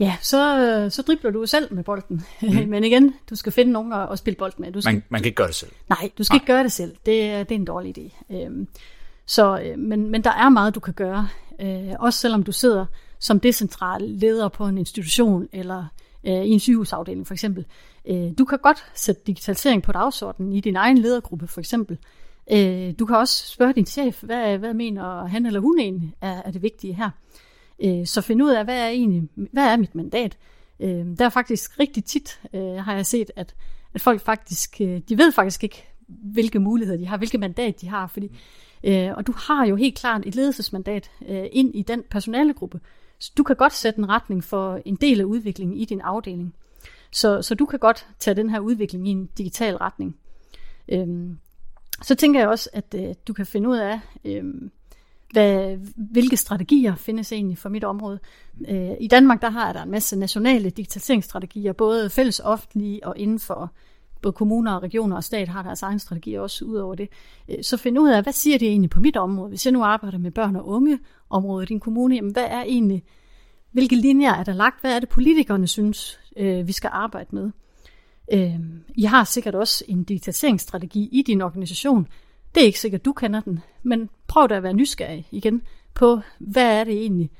Ja, 0.00 0.16
så, 0.20 0.86
så 0.90 1.02
dribler 1.02 1.30
du 1.30 1.46
selv 1.46 1.74
med 1.74 1.84
bolden. 1.84 2.22
Mm. 2.42 2.68
Men 2.68 2.84
igen, 2.84 3.14
du 3.30 3.36
skal 3.36 3.52
finde 3.52 3.72
nogen 3.72 3.92
at, 3.92 4.12
at 4.12 4.18
spille 4.18 4.36
bold 4.36 4.52
med. 4.58 4.72
Du 4.72 4.80
skal, 4.80 4.94
man, 4.94 5.02
man 5.08 5.20
kan 5.20 5.26
ikke 5.26 5.36
gøre 5.36 5.46
det 5.46 5.54
selv. 5.54 5.70
Nej, 5.88 6.10
du 6.18 6.24
skal 6.24 6.34
nej. 6.34 6.36
ikke 6.36 6.46
gøre 6.46 6.62
det 6.62 6.72
selv. 6.72 6.90
Det, 6.90 7.48
det 7.48 7.54
er 7.54 7.58
en 7.58 7.64
dårlig 7.64 7.98
idé. 7.98 8.34
Øhm, 8.34 8.68
så, 9.26 9.60
øh, 9.60 9.78
men, 9.78 10.10
men 10.10 10.24
der 10.24 10.30
er 10.30 10.48
meget, 10.48 10.74
du 10.74 10.80
kan 10.80 10.94
gøre. 10.94 11.28
Øh, 11.60 11.92
også 11.98 12.18
selvom 12.18 12.42
du 12.42 12.52
sidder 12.52 12.86
som 13.18 13.40
decentral 13.40 14.02
leder 14.02 14.48
på 14.48 14.66
en 14.66 14.78
institution 14.78 15.48
eller 15.52 15.84
øh, 16.24 16.32
i 16.32 16.48
en 16.48 16.60
sygehusafdeling 16.60 17.26
for 17.26 17.34
eksempel. 17.34 17.66
Øh, 18.08 18.30
du 18.38 18.44
kan 18.44 18.58
godt 18.58 18.84
sætte 18.94 19.22
digitalisering 19.26 19.82
på 19.82 19.92
dagsordenen 19.92 20.52
i 20.52 20.60
din 20.60 20.76
egen 20.76 20.98
ledergruppe 20.98 21.46
for 21.46 21.60
eksempel. 21.60 21.98
Øh, 22.52 22.92
du 22.98 23.06
kan 23.06 23.16
også 23.16 23.46
spørge 23.46 23.72
din 23.72 23.86
chef, 23.86 24.22
hvad, 24.22 24.58
hvad 24.58 24.74
mener 24.74 25.26
han 25.26 25.46
eller 25.46 25.60
hun 25.60 25.78
egentlig 25.78 26.14
er, 26.20 26.42
er 26.44 26.50
det 26.50 26.62
vigtige 26.62 26.94
her. 26.94 27.10
Øh, 27.82 28.06
så 28.06 28.20
finde 28.20 28.44
ud 28.44 28.50
af, 28.50 28.64
hvad 28.64 28.78
er 28.78 28.88
egentlig, 28.88 29.28
hvad 29.52 29.64
er 29.64 29.76
mit 29.76 29.94
mandat? 29.94 30.38
Øh, 30.80 31.06
der 31.18 31.24
er 31.24 31.28
faktisk 31.28 31.80
rigtig 31.80 32.04
tit, 32.04 32.40
øh, 32.54 32.74
har 32.74 32.94
jeg 32.94 33.06
set, 33.06 33.30
at, 33.36 33.54
at 33.94 34.00
folk 34.00 34.20
faktisk, 34.20 34.80
øh, 34.80 35.00
de 35.08 35.18
ved 35.18 35.32
faktisk 35.32 35.64
ikke, 35.64 35.86
hvilke 36.06 36.58
muligheder 36.58 36.98
de 36.98 37.06
har, 37.06 37.16
hvilket 37.16 37.40
mandat 37.40 37.80
de 37.80 37.88
har, 37.88 38.06
fordi 38.06 38.38
øh, 38.84 39.10
og 39.16 39.26
du 39.26 39.32
har 39.36 39.66
jo 39.66 39.76
helt 39.76 39.98
klart 39.98 40.26
et 40.26 40.34
ledelsesmandat 40.34 41.10
øh, 41.28 41.46
ind 41.52 41.74
i 41.74 41.82
den 41.82 42.02
personalegruppe. 42.10 42.80
Så 43.18 43.32
du 43.36 43.42
kan 43.42 43.56
godt 43.56 43.72
sætte 43.72 43.98
en 43.98 44.08
retning 44.08 44.44
for 44.44 44.80
en 44.84 44.96
del 44.96 45.20
af 45.20 45.24
udviklingen 45.24 45.76
i 45.76 45.84
din 45.84 46.00
afdeling. 46.00 46.54
Så, 47.12 47.42
så 47.42 47.54
du 47.54 47.66
kan 47.66 47.78
godt 47.78 48.06
tage 48.18 48.34
den 48.34 48.50
her 48.50 48.60
udvikling 48.60 49.08
i 49.08 49.10
en 49.10 49.26
digital 49.26 49.76
retning. 49.76 50.16
Øhm, 50.88 51.38
så 52.02 52.14
tænker 52.14 52.40
jeg 52.40 52.48
også, 52.48 52.70
at 52.72 52.94
øh, 52.98 53.14
du 53.28 53.32
kan 53.32 53.46
finde 53.46 53.68
ud 53.68 53.76
af, 53.76 54.00
øh, 54.24 54.44
hvad, 55.32 55.76
hvilke 55.96 56.36
strategier 56.36 56.94
findes 56.94 57.32
egentlig 57.32 57.58
for 57.58 57.68
mit 57.68 57.84
område. 57.84 58.18
Øh, 58.68 58.90
I 59.00 59.08
Danmark 59.08 59.42
der 59.42 59.50
har 59.50 59.72
der 59.72 59.82
en 59.82 59.90
masse 59.90 60.16
nationale 60.16 60.70
digitaliseringsstrategier, 60.70 61.72
både 61.72 62.10
fælles 62.10 62.40
offentlige 62.40 63.06
og 63.06 63.18
inden 63.18 63.38
for 63.38 63.72
både 64.22 64.32
kommuner 64.32 64.72
og 64.72 64.82
regioner 64.82 65.16
og 65.16 65.24
stat 65.24 65.48
har 65.48 65.62
deres 65.62 65.82
egen 65.82 65.98
strategi 65.98 66.34
også 66.34 66.64
ud 66.64 66.76
over 66.76 66.94
det. 66.94 67.08
Øh, 67.48 67.56
så 67.62 67.76
find 67.76 67.98
ud 67.98 68.08
af, 68.08 68.22
hvad 68.22 68.32
siger 68.32 68.58
det 68.58 68.68
egentlig 68.68 68.90
på 68.90 69.00
mit 69.00 69.16
område? 69.16 69.48
Hvis 69.48 69.66
jeg 69.66 69.72
nu 69.72 69.82
arbejder 69.82 70.18
med 70.18 70.30
børn 70.30 70.56
og 70.56 70.68
unge 70.68 70.98
området 71.30 71.66
i 71.66 71.72
din 71.72 71.80
kommune, 71.80 72.14
jamen 72.14 72.32
hvad 72.32 72.46
er 72.50 72.62
egentlig, 72.62 73.02
hvilke 73.72 73.96
linjer 73.96 74.34
er 74.34 74.44
der 74.44 74.52
lagt? 74.52 74.80
Hvad 74.80 74.96
er 74.96 75.00
det 75.00 75.08
politikerne 75.08 75.66
synes, 75.66 76.20
øh, 76.36 76.66
vi 76.66 76.72
skal 76.72 76.90
arbejde 76.92 77.28
med? 77.32 77.50
Øh, 78.32 78.60
I 78.94 79.04
har 79.04 79.24
sikkert 79.24 79.54
også 79.54 79.84
en 79.88 80.04
digitaliseringsstrategi 80.04 81.08
i 81.12 81.22
din 81.22 81.42
organisation. 81.42 82.06
Det 82.54 82.60
er 82.60 82.66
ikke 82.66 82.80
sikkert, 82.80 83.04
du 83.04 83.12
kender 83.12 83.40
den, 83.40 83.60
men 83.82 84.10
prøv 84.26 84.48
da 84.48 84.54
at 84.54 84.62
være 84.62 84.72
nysgerrig 84.72 85.28
igen 85.30 85.62
på, 85.94 86.20
hvad 86.38 86.80
er 86.80 86.84
det 86.84 86.94
egentlig? 86.94 87.30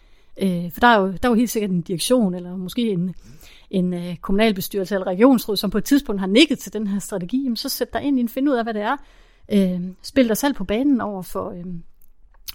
Øh, 0.43 0.73
for 0.73 0.81
der 0.81 0.87
er, 0.87 1.01
jo, 1.01 1.07
der 1.07 1.19
er 1.23 1.29
jo 1.29 1.35
helt 1.35 1.51
sikkert 1.51 1.71
en 1.71 1.81
direktion, 1.81 2.35
eller 2.35 2.57
måske 2.57 2.91
en, 2.91 3.15
en 3.71 3.95
øh, 3.95 4.17
kommunalbestyrelse 4.17 4.95
eller 4.95 5.07
regionsråd, 5.07 5.57
som 5.57 5.71
på 5.71 5.79
et 5.79 5.85
tidspunkt 5.85 6.21
har 6.21 6.27
nikket 6.27 6.59
til 6.59 6.73
den 6.73 6.87
her 6.87 6.99
strategi, 6.99 7.43
jamen, 7.43 7.57
så 7.57 7.69
sæt 7.69 7.93
dig 7.93 8.03
ind 8.03 8.19
i 8.19 8.21
en, 8.21 8.29
find 8.29 8.49
ud 8.49 8.55
af, 8.55 8.65
hvad 8.65 8.75
det 8.75 8.83
er. 8.83 8.97
Øh, 9.53 9.81
spil 10.03 10.29
dig 10.29 10.37
selv 10.37 10.55
på 10.55 10.65
banen 10.65 11.01
over 11.01 11.23
for, 11.23 11.51
øh, 11.51 11.65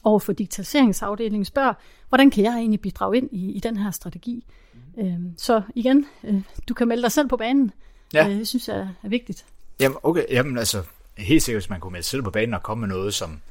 over 0.03 0.19
for 0.19 0.33
digitaliseringsafdelingen. 0.33 1.45
Spørg, 1.45 1.75
hvordan 2.09 2.29
kan 2.29 2.43
jeg 2.43 2.53
egentlig 2.53 2.81
bidrage 2.81 3.17
ind 3.17 3.29
i, 3.31 3.51
i 3.51 3.59
den 3.59 3.77
her 3.77 3.91
strategi? 3.91 4.45
Mm. 4.97 5.05
Øh, 5.05 5.19
så 5.37 5.61
igen, 5.75 6.05
øh, 6.23 6.41
du 6.69 6.73
kan 6.73 6.87
melde 6.87 7.03
dig 7.03 7.11
selv 7.11 7.27
på 7.27 7.37
banen. 7.37 7.71
Ja. 8.13 8.27
Øh, 8.29 8.35
det 8.35 8.47
synes 8.47 8.67
jeg 8.67 8.89
er 9.03 9.09
vigtigt. 9.09 9.45
Jamen, 9.79 9.97
okay. 10.03 10.23
Jamen, 10.29 10.57
altså, 10.57 10.83
helt 11.17 11.43
sikkert, 11.43 11.63
hvis 11.63 11.69
man 11.69 11.79
kunne 11.79 11.91
melde 11.91 12.07
selv 12.07 12.23
på 12.23 12.31
banen 12.31 12.53
og 12.53 12.63
komme 12.63 12.81
med 12.87 12.95
noget, 12.95 13.13
som, 13.13 13.41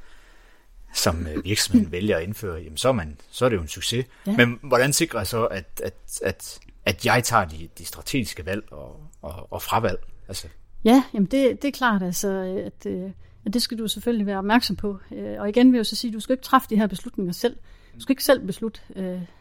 som 0.94 1.26
øh, 1.26 1.44
virksomheden 1.44 1.92
vælger 1.96 2.16
at 2.16 2.22
indføre, 2.22 2.60
jamen 2.60 2.76
så 2.76 2.88
er, 2.88 2.92
man, 2.92 3.16
så 3.30 3.44
er 3.44 3.48
det 3.48 3.56
jo 3.56 3.62
en 3.62 3.68
succes. 3.68 4.06
Ja. 4.26 4.36
Men 4.36 4.58
hvordan 4.62 4.92
sikrer 4.92 5.20
jeg 5.20 5.26
så, 5.26 5.44
at, 5.44 5.80
at, 5.84 6.20
at, 6.22 6.58
at 6.84 7.06
jeg 7.06 7.24
tager 7.24 7.44
de, 7.44 7.68
de 7.78 7.84
strategiske 7.84 8.46
valg 8.46 8.72
og, 8.72 9.00
og, 9.22 9.52
og 9.52 9.62
fravalg? 9.62 9.98
Altså. 10.28 10.48
Ja, 10.84 11.04
jamen 11.14 11.26
det, 11.26 11.62
det 11.62 11.68
er 11.68 11.72
klart, 11.72 12.02
altså, 12.02 12.28
at, 12.66 12.86
øh, 12.86 13.10
at 13.46 13.54
det 13.54 13.62
skal 13.62 13.78
du 13.78 13.88
selvfølgelig 13.88 14.26
være 14.26 14.38
opmærksom 14.38 14.76
på. 14.76 14.98
Øh, 15.12 15.40
og 15.40 15.48
igen 15.48 15.72
vil 15.72 15.78
jeg 15.78 15.86
så 15.86 15.96
sige, 15.96 16.08
at 16.08 16.14
du 16.14 16.20
skal 16.20 16.32
ikke 16.32 16.44
træffe 16.44 16.68
de 16.70 16.76
her 16.76 16.86
beslutninger 16.86 17.32
selv. 17.32 17.56
Du 17.94 18.00
skal 18.00 18.12
ikke 18.12 18.24
selv 18.24 18.46
beslutte, 18.46 18.80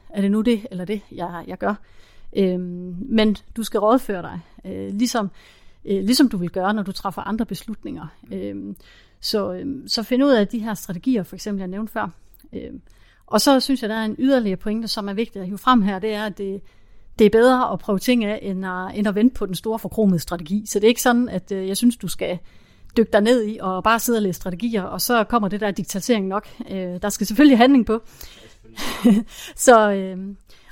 er 0.10 0.22
det 0.22 0.32
nu 0.32 0.42
det 0.42 0.68
eller 0.72 0.86
det, 0.86 1.02
jeg, 1.12 1.44
jeg 1.48 1.58
gør. 1.58 1.76
Men 3.10 3.38
du 3.56 3.64
skal 3.64 3.80
rådføre 3.80 4.22
dig, 4.22 4.40
ligesom, 4.92 5.32
Øh, 5.86 6.04
ligesom 6.04 6.30
du 6.30 6.38
vil 6.38 6.50
gøre, 6.50 6.74
når 6.74 6.84
du 6.84 6.91
træffer 6.91 7.22
andre 7.22 7.46
beslutninger. 7.46 8.08
Øh, 8.32 8.56
så, 9.22 9.54
øh, 9.54 9.65
så 9.88 10.04
find 10.04 10.24
ud 10.24 10.32
af 10.32 10.48
de 10.48 10.60
her 10.60 10.74
strategier, 10.74 11.24
for 11.24 11.36
eksempel 11.36 11.60
jeg 11.60 11.67
nævnte 11.67 11.93
før. 11.93 12.10
Og 13.28 13.41
så 13.41 13.60
synes 13.60 13.82
jeg, 13.82 13.89
der 13.89 13.96
er 13.96 14.06
en 14.06 14.15
yderligere 14.19 14.58
pointe, 14.58 14.88
som 14.88 15.10
er 15.10 15.13
vigtig 15.13 15.41
at 15.41 15.48
hive 15.48 15.58
frem 15.58 15.82
her, 15.82 16.00
det 16.00 16.13
er, 16.13 16.26
at 16.26 16.38
det, 16.38 16.62
det 17.19 17.26
er 17.26 17.30
bedre 17.30 17.72
at 17.74 17.80
prøve 17.80 18.00
ting 18.00 18.26
af, 18.26 18.39
end 18.41 18.65
at, 18.65 18.91
end 18.96 19.08
at 19.08 19.15
vente 19.15 19.34
på 19.34 19.46
den 19.46 19.56
store 19.56 19.80
forkromede 19.80 20.19
strategi. 20.19 20.63
Så 20.65 20.80
det 20.80 20.84
er 20.84 20.89
ikke 20.89 21.02
sådan, 21.02 21.30
at 21.30 21.52
øh, 21.52 21.67
jeg 21.67 21.78
synes, 21.78 21.98
du 21.98 22.08
skal 22.08 22.39
dykke 22.98 23.12
dig 23.12 23.22
ned 23.22 23.48
i 23.48 23.58
og 23.62 23.84
bare 23.84 24.00
sidde 24.00 24.17
og 24.17 24.22
læse 24.22 24.38
strategier, 24.38 24.84
og 24.84 25.02
så 25.02 25.24
kommer 25.24 25.50
det 25.50 25.62
der 25.62 25.72
digitalisering 25.72 26.28
nok. 26.28 26.48
Øh, 26.72 27.02
der 27.02 27.10
skal 27.10 27.28
selvfølgelig 27.28 27.58
handling 27.58 27.86
på. 27.86 28.02
så, 29.56 29.91
øh, 29.91 30.17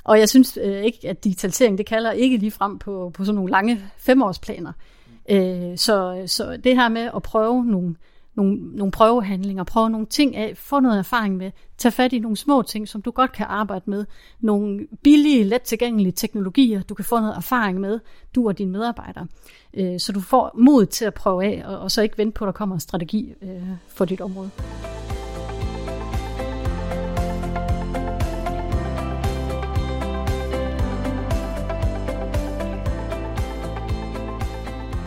og 0.04 0.18
jeg 0.18 0.28
synes 0.28 0.58
øh, 0.62 0.82
ikke, 0.82 1.08
at 1.08 1.24
digitalisering, 1.24 1.78
det 1.78 1.86
kalder 1.86 2.12
ikke 2.12 2.36
lige 2.36 2.50
frem 2.50 2.78
på, 2.78 3.10
på 3.14 3.24
sådan 3.24 3.34
nogle 3.34 3.50
lange 3.50 3.84
femårsplaner. 3.96 4.72
Øh, 5.30 5.78
så, 5.78 6.22
så 6.26 6.56
det 6.64 6.76
her 6.76 6.88
med 6.88 7.10
at 7.16 7.22
prøve 7.22 7.64
nogle, 7.64 7.94
nogle, 8.34 8.56
nogle 8.76 8.92
prøvehandlinger, 8.92 9.64
prøve 9.64 9.90
nogle 9.90 10.06
ting 10.06 10.36
af, 10.36 10.56
få 10.56 10.80
noget 10.80 10.98
erfaring 10.98 11.36
med, 11.36 11.50
tage 11.78 11.92
fat 11.92 12.12
i 12.12 12.18
nogle 12.18 12.36
små 12.36 12.62
ting, 12.62 12.88
som 12.88 13.02
du 13.02 13.10
godt 13.10 13.32
kan 13.32 13.46
arbejde 13.48 13.90
med, 13.90 14.04
nogle 14.40 14.86
billige, 15.02 15.44
let 15.44 15.62
tilgængelige 15.62 16.12
teknologier, 16.12 16.82
du 16.82 16.94
kan 16.94 17.04
få 17.04 17.20
noget 17.20 17.36
erfaring 17.36 17.80
med, 17.80 18.00
du 18.34 18.48
og 18.48 18.58
dine 18.58 18.72
medarbejdere, 18.72 19.26
øh, 19.74 20.00
så 20.00 20.12
du 20.12 20.20
får 20.20 20.50
mod 20.58 20.86
til 20.86 21.04
at 21.04 21.14
prøve 21.14 21.44
af, 21.44 21.62
og, 21.66 21.78
og 21.78 21.90
så 21.90 22.02
ikke 22.02 22.18
vente 22.18 22.34
på, 22.34 22.44
at 22.44 22.46
der 22.46 22.52
kommer 22.52 22.74
en 22.74 22.80
strategi 22.80 23.34
øh, 23.42 23.62
for 23.88 24.04
dit 24.04 24.20
område. 24.20 24.50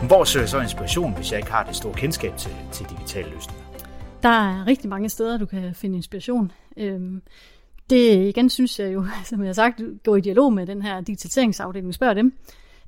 Hvor 0.06 0.24
søger 0.24 0.42
jeg 0.42 0.48
så 0.48 0.60
inspiration, 0.60 1.14
hvis 1.14 1.32
jeg 1.32 1.38
ikke 1.38 1.50
har 1.50 1.64
det 1.64 1.76
store 1.76 1.94
kendskab 1.94 2.36
til, 2.36 2.50
til 2.72 2.86
digitale 2.90 3.30
løsninger? 3.30 3.64
Der 4.22 4.28
er 4.28 4.66
rigtig 4.66 4.88
mange 4.88 5.08
steder, 5.08 5.38
du 5.38 5.46
kan 5.46 5.74
finde 5.74 5.96
inspiration. 5.96 6.52
Øhm, 6.76 7.22
det 7.90 8.28
igen 8.28 8.50
synes 8.50 8.80
jeg 8.80 8.94
jo, 8.94 9.06
som 9.24 9.40
jeg 9.40 9.48
har 9.48 9.52
sagt, 9.52 9.80
gå 10.04 10.16
i 10.16 10.20
dialog 10.20 10.52
med 10.52 10.66
den 10.66 10.82
her 10.82 11.00
digitaliseringsafdeling, 11.00 11.94
spørg 11.94 12.16
dem. 12.16 12.38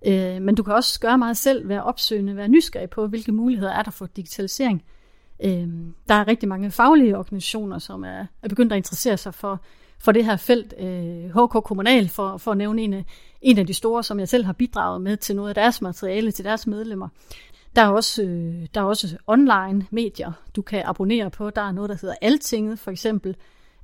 Øh, 0.06 0.42
men 0.42 0.54
du 0.54 0.62
kan 0.62 0.74
også 0.74 1.00
gøre 1.00 1.18
meget 1.18 1.36
selv, 1.36 1.68
være 1.68 1.82
opsøgende, 1.82 2.36
være 2.36 2.48
nysgerrig 2.48 2.90
på, 2.90 3.06
hvilke 3.06 3.32
muligheder 3.32 3.72
er 3.72 3.82
der 3.82 3.90
for 3.90 4.06
digitalisering. 4.06 4.84
Øh, 5.44 5.68
der 6.08 6.14
er 6.14 6.28
rigtig 6.28 6.48
mange 6.48 6.70
faglige 6.70 7.18
organisationer, 7.18 7.78
som 7.78 8.04
er, 8.04 8.26
er 8.42 8.48
begyndt 8.48 8.72
at 8.72 8.76
interessere 8.76 9.16
sig 9.16 9.34
for 9.34 9.60
for 10.00 10.12
det 10.12 10.24
her 10.24 10.36
felt. 10.36 10.74
Øh, 10.78 11.44
HK 11.44 11.64
Kommunal, 11.64 12.08
for, 12.08 12.36
for 12.36 12.50
at 12.50 12.56
nævne 12.56 12.82
en 12.82 12.92
af, 12.92 13.04
en 13.42 13.58
af 13.58 13.66
de 13.66 13.74
store, 13.74 14.04
som 14.04 14.20
jeg 14.20 14.28
selv 14.28 14.44
har 14.44 14.52
bidraget 14.52 15.00
med 15.00 15.16
til 15.16 15.36
noget 15.36 15.48
af 15.48 15.54
deres 15.54 15.82
materiale 15.82 16.30
til 16.30 16.44
deres 16.44 16.66
medlemmer. 16.66 17.08
Der 17.76 17.82
er 17.82 17.88
også, 17.88 18.22
øh, 18.22 18.66
der 18.74 18.80
er 18.80 18.84
også 18.84 19.16
online 19.26 19.86
medier, 19.90 20.32
du 20.56 20.62
kan 20.62 20.82
abonnere 20.84 21.30
på. 21.30 21.50
Der 21.50 21.62
er 21.62 21.72
noget, 21.72 21.90
der 21.90 21.96
hedder 22.00 22.14
Altinget 22.20 22.78
for 22.78 22.90
eksempel, 22.90 23.36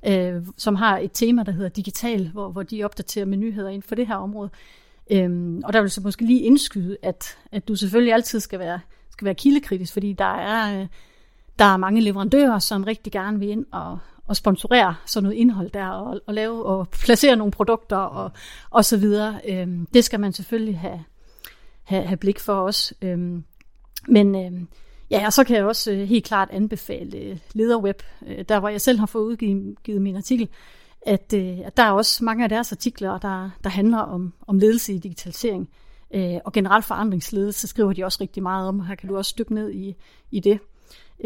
øh, 0.07 0.33
som 0.57 0.75
har 0.75 0.97
et 0.97 1.11
tema, 1.13 1.43
der 1.43 1.51
hedder 1.51 1.69
digital, 1.69 2.29
hvor, 2.33 2.49
hvor 2.49 2.63
de 2.63 2.83
opdaterer 2.83 3.25
med 3.25 3.37
nyheder 3.37 3.69
inden 3.69 3.81
for 3.81 3.95
det 3.95 4.07
her 4.07 4.15
område. 4.15 4.49
Øhm, 5.11 5.61
og 5.63 5.73
der 5.73 5.81
vil 5.81 5.91
så 5.91 6.01
måske 6.01 6.25
lige 6.25 6.41
indskyde, 6.41 6.97
at, 7.01 7.37
at 7.51 7.67
du 7.67 7.75
selvfølgelig 7.75 8.13
altid 8.13 8.39
skal 8.39 8.59
være, 8.59 8.79
skal 9.09 9.25
være 9.25 9.35
kildekritisk, 9.35 9.93
fordi 9.93 10.13
der 10.13 10.35
er, 10.35 10.81
øh, 10.81 10.87
der 11.59 11.65
er 11.65 11.77
mange 11.77 12.01
leverandører, 12.01 12.59
som 12.59 12.83
rigtig 12.83 13.13
gerne 13.13 13.39
vil 13.39 13.49
ind 13.49 13.65
og, 13.71 13.99
at 14.29 14.37
sponsorere 14.37 14.95
sådan 15.05 15.23
noget 15.23 15.37
indhold 15.37 15.71
der, 15.71 15.87
og, 15.87 16.21
og 16.27 16.33
lave 16.33 16.65
og 16.65 16.89
placere 16.89 17.35
nogle 17.35 17.51
produkter 17.51 17.97
og, 17.97 18.31
og 18.69 18.85
så 18.85 18.97
videre. 18.97 19.41
Øhm, 19.47 19.87
det 19.93 20.03
skal 20.03 20.19
man 20.19 20.33
selvfølgelig 20.33 20.79
have, 20.79 21.03
have, 21.83 22.03
have 22.03 22.17
blik 22.17 22.39
for 22.39 22.53
os. 22.53 22.93
Øhm, 23.01 23.43
men 24.07 24.35
øhm, 24.35 24.67
ja, 25.11 25.25
og 25.25 25.33
så 25.33 25.43
kan 25.43 25.55
jeg 25.55 25.65
også 25.65 25.91
øh, 25.91 25.99
helt 25.99 26.25
klart 26.25 26.49
anbefale 26.51 27.17
øh, 27.17 27.37
Lederweb, 27.53 28.01
øh, 28.27 28.45
der 28.49 28.59
hvor 28.59 28.69
jeg 28.69 28.81
selv 28.81 28.99
har 28.99 29.05
fået 29.05 29.23
udgivet 29.23 30.01
min 30.01 30.15
artikel, 30.15 30.49
at, 31.01 31.33
øh, 31.35 31.59
at 31.65 31.77
der 31.77 31.83
er 31.83 31.91
også 31.91 32.23
mange 32.23 32.43
af 32.43 32.49
deres 32.49 32.71
artikler, 32.71 33.17
der, 33.17 33.49
der 33.63 33.69
handler 33.69 33.97
om, 33.97 34.33
om 34.47 34.57
ledelse 34.57 34.93
i 34.93 34.97
digitalisering. 34.97 35.69
Øh, 36.15 36.37
og 36.45 36.53
generelt 36.53 36.85
forandringsledelse 36.85 37.67
skriver 37.67 37.93
de 37.93 38.03
også 38.03 38.17
rigtig 38.21 38.43
meget 38.43 38.67
om, 38.67 38.79
her 38.79 38.95
kan 38.95 39.09
du 39.09 39.17
også 39.17 39.35
dykke 39.37 39.53
ned 39.53 39.71
i, 39.71 39.95
i 40.31 40.39
det. 40.39 40.59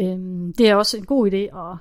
Øh, 0.00 0.18
det 0.58 0.68
er 0.68 0.74
også 0.74 0.96
en 0.96 1.04
god 1.04 1.32
idé 1.32 1.36
at 1.36 1.76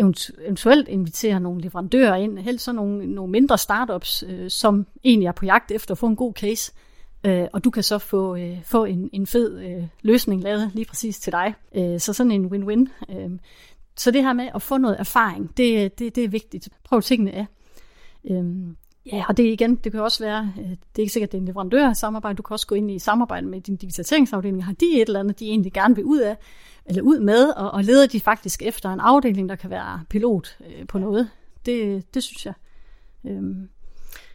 eventuelt 0.00 0.88
invitere 0.88 1.40
nogle 1.40 1.60
leverandører 1.60 2.16
ind, 2.16 2.38
helst 2.38 2.64
så 2.64 2.72
nogle, 2.72 3.06
nogle 3.06 3.32
mindre 3.32 3.58
startups, 3.58 4.24
øh, 4.28 4.50
som 4.50 4.86
egentlig 5.04 5.26
er 5.26 5.32
på 5.32 5.44
jagt 5.44 5.70
efter 5.70 5.92
at 5.94 5.98
få 5.98 6.06
en 6.06 6.16
god 6.16 6.32
case, 6.32 6.72
øh, 7.26 7.46
og 7.52 7.64
du 7.64 7.70
kan 7.70 7.82
så 7.82 7.98
få, 7.98 8.36
øh, 8.36 8.58
få 8.64 8.84
en, 8.84 9.10
en 9.12 9.26
fed 9.26 9.60
øh, 9.60 9.84
løsning 10.02 10.42
lavet 10.42 10.70
lige 10.74 10.86
præcis 10.86 11.18
til 11.18 11.32
dig. 11.32 11.54
Øh, 11.76 12.00
så 12.00 12.12
sådan 12.12 12.32
en 12.32 12.46
win-win. 12.46 13.12
Øh, 13.14 13.30
så 13.96 14.10
det 14.10 14.22
her 14.22 14.32
med 14.32 14.48
at 14.54 14.62
få 14.62 14.76
noget 14.78 14.96
erfaring, 15.00 15.56
det, 15.56 15.98
det, 15.98 16.16
det 16.16 16.24
er 16.24 16.28
vigtigt. 16.28 16.68
Prøv 16.84 17.02
tingene 17.02 17.32
af. 17.32 17.46
Øh, 18.30 18.44
ja, 19.12 19.24
og 19.28 19.36
det 19.36 19.44
igen, 19.44 19.74
det 19.74 19.92
kan 19.92 20.00
også 20.00 20.24
være, 20.24 20.52
øh, 20.58 20.70
det 20.70 20.98
er 20.98 21.00
ikke 21.00 21.12
sikkert, 21.12 21.28
at 21.28 21.32
det 21.32 21.38
er 21.38 21.42
en 21.42 21.46
leverandør 21.46 21.92
samarbejde, 21.92 22.36
du 22.36 22.42
kan 22.42 22.54
også 22.54 22.66
gå 22.66 22.74
ind 22.74 22.90
i 22.90 22.98
samarbejde 22.98 23.46
med 23.46 23.60
din 23.60 23.76
digitaliseringsafdeling. 23.76 24.64
Har 24.64 24.72
de 24.72 24.86
et 24.86 25.06
eller 25.06 25.20
andet, 25.20 25.40
de 25.40 25.48
egentlig 25.48 25.72
gerne 25.72 25.94
vil 25.94 26.04
ud 26.04 26.18
af, 26.18 26.36
eller 26.86 27.02
ud 27.02 27.20
med, 27.20 27.48
og, 27.48 27.70
og 27.70 27.84
leder 27.84 28.06
de 28.06 28.20
faktisk 28.20 28.62
efter 28.62 28.92
en 28.92 29.00
afdeling, 29.00 29.48
der 29.48 29.56
kan 29.56 29.70
være 29.70 30.00
pilot 30.08 30.56
øh, 30.66 30.86
på 30.86 30.98
noget. 30.98 31.30
Det, 31.66 32.04
det 32.14 32.22
synes 32.22 32.46
jeg. 32.46 32.54
Øhm, 33.24 33.68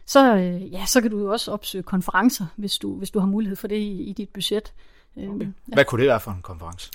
så, 0.06 0.36
øh, 0.36 0.72
ja, 0.72 0.86
så 0.86 1.00
kan 1.00 1.10
du 1.10 1.18
jo 1.18 1.32
også 1.32 1.52
opsøge 1.52 1.82
konferencer, 1.82 2.46
hvis 2.56 2.78
du, 2.78 2.94
hvis 2.94 3.10
du 3.10 3.18
har 3.18 3.26
mulighed 3.26 3.56
for 3.56 3.68
det 3.68 3.76
i, 3.76 4.02
i 4.02 4.12
dit 4.12 4.28
budget. 4.28 4.72
Øhm, 5.16 5.34
okay. 5.34 5.46
Hvad 5.66 5.84
kunne 5.84 6.00
det 6.00 6.08
være 6.08 6.20
for 6.20 6.30
en 6.30 6.42
konference? 6.42 6.90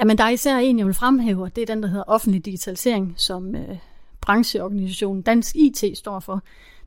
Jamen, 0.00 0.18
der 0.18 0.24
er 0.24 0.28
især 0.28 0.56
en, 0.56 0.78
jeg 0.78 0.86
vil 0.86 0.94
fremhæve, 0.94 1.42
og 1.42 1.56
det 1.56 1.62
er 1.62 1.66
den, 1.66 1.82
der 1.82 1.88
hedder 1.88 2.04
offentlig 2.06 2.44
digitalisering, 2.44 3.14
som 3.16 3.54
øh, 3.54 3.78
brancheorganisationen 4.20 5.22
Dansk 5.22 5.56
IT 5.56 5.98
står 5.98 6.20
for. 6.20 6.42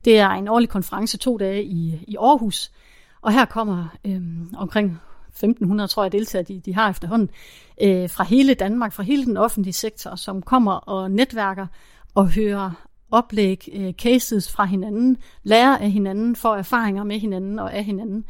Det 0.06 0.19
er 0.19 0.30
en 0.30 0.48
årlig 0.48 0.69
konference 0.69 1.17
to 1.17 1.38
dage 1.38 1.63
i, 1.63 2.04
i 2.08 2.15
Aarhus, 2.15 2.72
og 3.22 3.34
her 3.34 3.45
kommer 3.45 3.88
øh, 4.06 4.22
omkring 4.58 5.02
1500, 5.30 5.88
tror 5.88 6.04
jeg, 6.04 6.12
deltagere, 6.12 6.44
de, 6.44 6.60
de 6.60 6.76
har 6.76 6.89
efterhånden, 6.89 7.30
øh, 7.82 8.10
fra 8.10 8.24
hele 8.24 8.54
Danmark, 8.54 8.94
fra 8.94 9.04
hele 9.04 9.26
den 9.26 9.38
offentlige 9.38 9.74
sektor, 9.74 10.15
som 10.15 10.42
kommer 10.42 10.72
og 10.72 11.12
netværker 11.12 11.68
og 12.15 12.30
hører 12.30 12.72
oplæg, 13.12 13.70
øh, 13.74 13.94
cases 13.94 14.52
fra 14.52 14.65
hinanden, 14.65 15.18
lærer 15.44 15.78
af 15.78 15.92
hinanden, 15.92 16.36
får 16.36 16.56
erfaringer 16.56 17.04
med 17.04 17.20
hinanden 17.20 17.60
og 17.60 17.74
af 17.74 17.84
hinanden. 17.84 18.26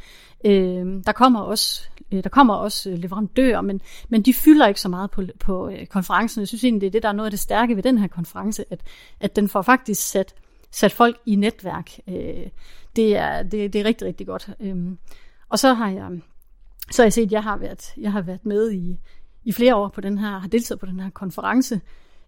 Øh, 0.45 1.03
der 1.05 1.11
kommer 1.11 1.39
også 1.39 1.89
øh, 2.11 2.23
der 2.23 2.29
kommer 2.29 2.53
også 2.53 2.89
øh, 2.89 2.97
leverandører, 2.97 3.61
men, 3.61 3.81
men 4.09 4.21
de 4.21 4.33
fylder 4.33 4.67
ikke 4.67 4.81
så 4.81 4.89
meget 4.89 5.11
på, 5.11 5.23
på 5.39 5.69
øh, 5.69 5.85
konferencen. 5.85 6.39
Jeg 6.39 6.47
synes 6.47 6.63
egentlig, 6.63 6.81
det 6.81 6.87
er 6.87 6.91
det, 6.91 7.03
der 7.03 7.09
er 7.09 7.13
noget 7.13 7.27
af 7.27 7.31
det 7.31 7.39
stærke 7.39 7.75
ved 7.75 7.83
den 7.83 7.97
her 7.97 8.07
konference, 8.07 8.65
at, 8.69 8.81
at 9.19 9.35
den 9.35 9.49
får 9.49 9.61
faktisk 9.61 10.09
sat, 10.09 10.35
sat 10.71 10.91
folk 10.91 11.17
i 11.25 11.35
netværk. 11.35 11.91
Øh, 12.07 12.47
det, 12.95 13.17
er, 13.17 13.43
det, 13.43 13.73
det 13.73 13.81
er 13.81 13.85
rigtig, 13.85 14.07
rigtig 14.07 14.27
godt. 14.27 14.49
Øh, 14.59 14.75
og 15.49 15.59
så 15.59 15.73
har 15.73 15.89
jeg 15.89 16.09
så 16.91 17.01
har 17.01 17.05
jeg 17.05 17.13
set, 17.13 17.25
at 17.25 17.31
jeg 17.31 17.43
har 17.43 17.57
været, 17.57 17.93
jeg 17.97 18.11
har 18.11 18.21
været 18.21 18.45
med 18.45 18.71
i, 18.71 18.99
i 19.43 19.51
flere 19.51 19.75
år 19.75 19.89
på 19.89 20.01
den 20.01 20.17
her, 20.17 20.39
har 20.39 20.47
deltaget 20.47 20.79
på 20.79 20.85
den 20.85 20.99
her 20.99 21.09
konference, 21.09 21.81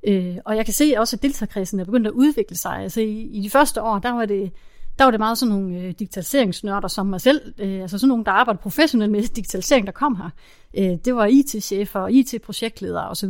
Øh, 0.08 0.38
og 0.45 0.56
jeg 0.56 0.65
kan 0.65 0.74
se 0.74 0.93
også, 0.97 1.15
at 1.15 1.24
deltagerkredsen 1.24 1.80
er 1.80 1.86
begyndt 1.86 2.08
at 2.08 2.13
udvikle 2.13 2.58
sig. 2.58 2.78
Altså 2.78 3.02
i, 3.02 3.21
i 3.21 3.41
de 3.41 3.50
første 3.50 3.82
år, 3.82 4.00
der 4.00 4.12
var 4.12 4.26
det, 4.26 4.52
der 5.00 5.04
var 5.04 5.12
det 5.12 5.19
meget 5.19 5.38
sådan 5.38 5.56
nogle 5.56 5.80
øh, 5.80 5.93
digitaliseringsnørder 6.00 6.88
som 6.88 7.06
mig 7.08 7.21
selv, 7.21 7.54
øh, 7.58 7.82
altså 7.82 7.97
sådan 7.97 8.08
nogle, 8.08 8.26
der 8.26 8.32
arbejder 8.32 8.62
professionelt 8.62 9.12
med 9.12 9.24
digitalisering, 9.24 9.88
der 9.88 9.93
kom 9.93 10.15
her. 10.15 10.30
Øh, 10.78 10.97
det 11.06 11.15
var 11.15 11.26
IT-chefer, 11.26 12.00
og 12.00 12.12
IT-projektledere 12.12 13.10
osv. 13.10 13.30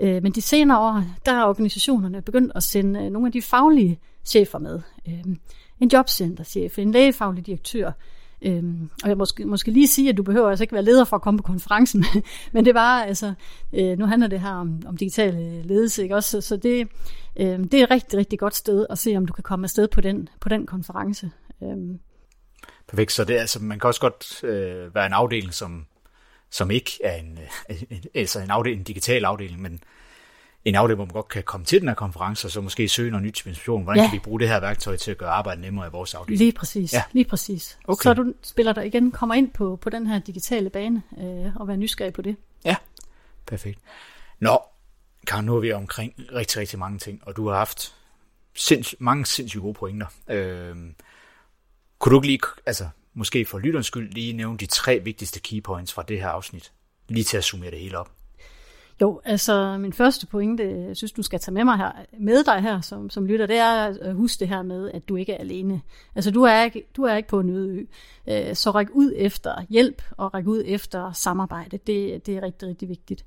Øh, 0.00 0.22
men 0.22 0.32
de 0.32 0.40
senere 0.40 0.78
år, 0.78 1.04
der 1.26 1.34
har 1.34 1.48
organisationerne 1.48 2.22
begyndt 2.22 2.52
at 2.54 2.62
sende 2.62 3.04
øh, 3.04 3.10
nogle 3.10 3.28
af 3.28 3.32
de 3.32 3.42
faglige 3.42 4.00
chefer 4.24 4.58
med. 4.58 4.80
Øh, 5.08 5.24
en 5.80 5.90
jobcenterchef, 5.92 6.78
en 6.78 6.92
lægefaglig 6.92 7.46
direktør, 7.46 7.92
Øhm, 8.42 8.90
og 9.02 9.08
jeg 9.08 9.16
måske, 9.16 9.44
måske 9.44 9.70
lige 9.70 9.88
sige, 9.88 10.08
at 10.08 10.16
du 10.16 10.22
behøver 10.22 10.50
altså 10.50 10.64
ikke 10.64 10.74
være 10.74 10.84
leder 10.84 11.04
for 11.04 11.16
at 11.16 11.22
komme 11.22 11.38
på 11.38 11.42
konferencen, 11.42 12.04
men 12.52 12.64
det 12.64 12.74
var 12.74 13.04
altså, 13.04 13.34
øh, 13.72 13.98
nu 13.98 14.06
handler 14.06 14.28
det 14.28 14.40
her 14.40 14.52
om, 14.52 14.82
om 14.86 14.96
digital 14.96 15.34
øh, 15.34 15.64
ledelse, 15.64 16.02
ikke 16.02 16.14
også? 16.14 16.30
Så, 16.30 16.48
så 16.48 16.56
det, 16.56 16.88
øh, 17.36 17.58
det 17.58 17.74
er 17.74 17.82
et 17.82 17.90
rigtig, 17.90 18.18
rigtig 18.18 18.38
godt 18.38 18.54
sted 18.54 18.86
at 18.90 18.98
se, 18.98 19.16
om 19.16 19.26
du 19.26 19.32
kan 19.32 19.42
komme 19.42 19.64
afsted 19.64 19.88
på 19.88 20.00
den, 20.00 20.28
på 20.40 20.48
den 20.48 20.66
konference. 20.66 21.30
Øhm. 21.62 21.98
Perfekt, 22.88 23.12
så 23.12 23.24
det, 23.24 23.34
altså, 23.34 23.62
man 23.62 23.80
kan 23.80 23.88
også 23.88 24.00
godt 24.00 24.44
øh, 24.44 24.94
være 24.94 25.06
en 25.06 25.12
afdeling, 25.12 25.54
som, 25.54 25.86
som 26.50 26.70
ikke 26.70 26.90
er 27.04 27.16
en, 27.16 27.38
øh, 27.70 27.82
altså 28.14 28.40
en, 28.40 28.50
afdeling, 28.50 28.80
en 28.80 28.84
digital 28.84 29.24
afdeling, 29.24 29.62
men 29.62 29.80
en 30.64 30.74
afdeling, 30.74 30.96
hvor 30.96 31.04
man 31.04 31.12
godt 31.12 31.28
kan 31.28 31.42
komme 31.42 31.66
til 31.66 31.80
den 31.80 31.88
her 31.88 31.94
konference, 31.94 32.46
og 32.46 32.50
så 32.50 32.60
måske 32.60 32.88
søge 32.88 33.10
noget 33.10 33.24
nyt 33.24 33.28
inspiration. 33.28 33.84
Hvordan 33.84 34.02
ja. 34.02 34.08
kan 34.08 34.14
vi 34.14 34.22
bruge 34.24 34.40
det 34.40 34.48
her 34.48 34.60
værktøj 34.60 34.96
til 34.96 35.10
at 35.10 35.18
gøre 35.18 35.30
arbejdet 35.30 35.62
nemmere 35.62 35.86
i 35.86 35.90
vores 35.90 36.14
afdeling? 36.14 36.38
Lige 36.38 36.52
præcis. 36.52 36.92
Ja. 36.92 37.02
Lige 37.12 37.24
præcis. 37.24 37.78
Okay. 37.84 38.02
Så 38.02 38.14
du 38.14 38.32
spiller 38.42 38.72
der 38.72 38.82
igen, 38.82 39.10
kommer 39.10 39.34
ind 39.34 39.50
på, 39.50 39.78
på 39.82 39.90
den 39.90 40.06
her 40.06 40.18
digitale 40.18 40.70
bane 40.70 41.02
øh, 41.18 41.56
og 41.56 41.68
være 41.68 41.76
nysgerrig 41.76 42.12
på 42.12 42.22
det. 42.22 42.36
Ja, 42.64 42.76
perfekt. 43.46 43.78
Nå, 44.40 44.58
Karen, 45.26 45.44
nu 45.44 45.56
er 45.56 45.60
vi 45.60 45.72
omkring 45.72 46.14
rigtig, 46.34 46.60
rigtig 46.60 46.78
mange 46.78 46.98
ting, 46.98 47.20
og 47.22 47.36
du 47.36 47.48
har 47.48 47.56
haft 47.56 47.94
sinds, 48.54 48.94
mange 48.98 49.26
sindssygt 49.26 49.62
gode 49.62 49.74
pointer. 49.74 50.06
Øh, 50.28 50.76
kunne 51.98 52.14
du 52.14 52.18
ikke 52.18 52.26
lige, 52.26 52.40
altså 52.66 52.88
måske 53.14 53.44
for 53.44 53.58
lytterens 53.58 53.86
skyld, 53.86 54.12
lige 54.12 54.32
nævne 54.32 54.58
de 54.58 54.66
tre 54.66 54.98
vigtigste 54.98 55.40
keypoints 55.40 55.92
fra 55.92 56.02
det 56.02 56.20
her 56.20 56.28
afsnit? 56.28 56.72
Lige 57.08 57.24
til 57.24 57.36
at 57.36 57.44
summere 57.44 57.70
det 57.70 57.78
hele 57.78 57.98
op. 57.98 58.10
Jo, 59.00 59.20
altså 59.24 59.78
min 59.78 59.92
første 59.92 60.26
pointe, 60.26 60.84
jeg 60.88 60.96
synes, 60.96 61.12
du 61.12 61.22
skal 61.22 61.40
tage 61.40 61.54
med 61.54 61.64
mig 61.64 61.76
her, 61.76 61.92
med 62.20 62.44
dig 62.44 62.60
her 62.60 62.80
som, 62.80 63.10
som 63.10 63.26
lytter, 63.26 63.46
det 63.46 63.56
er 63.56 63.72
at 64.00 64.14
huske 64.14 64.40
det 64.40 64.48
her 64.48 64.62
med, 64.62 64.90
at 64.94 65.08
du 65.08 65.16
ikke 65.16 65.32
er 65.32 65.38
alene. 65.38 65.80
Altså 66.14 66.30
du 66.30 66.42
er 66.42 66.62
ikke, 66.62 66.84
du 66.96 67.02
er 67.02 67.14
ikke 67.14 67.28
på 67.28 67.40
en 67.40 67.50
øde 67.50 67.68
ø. 67.68 67.84
Øh, 68.28 68.54
så 68.54 68.70
ræk 68.70 68.86
ud 68.92 69.12
efter 69.16 69.52
hjælp 69.68 70.02
og 70.16 70.34
ræk 70.34 70.46
ud 70.46 70.62
efter 70.66 71.12
samarbejde. 71.12 71.78
Det, 71.86 72.26
det 72.26 72.36
er 72.36 72.42
rigtig, 72.42 72.68
rigtig 72.68 72.88
vigtigt. 72.88 73.24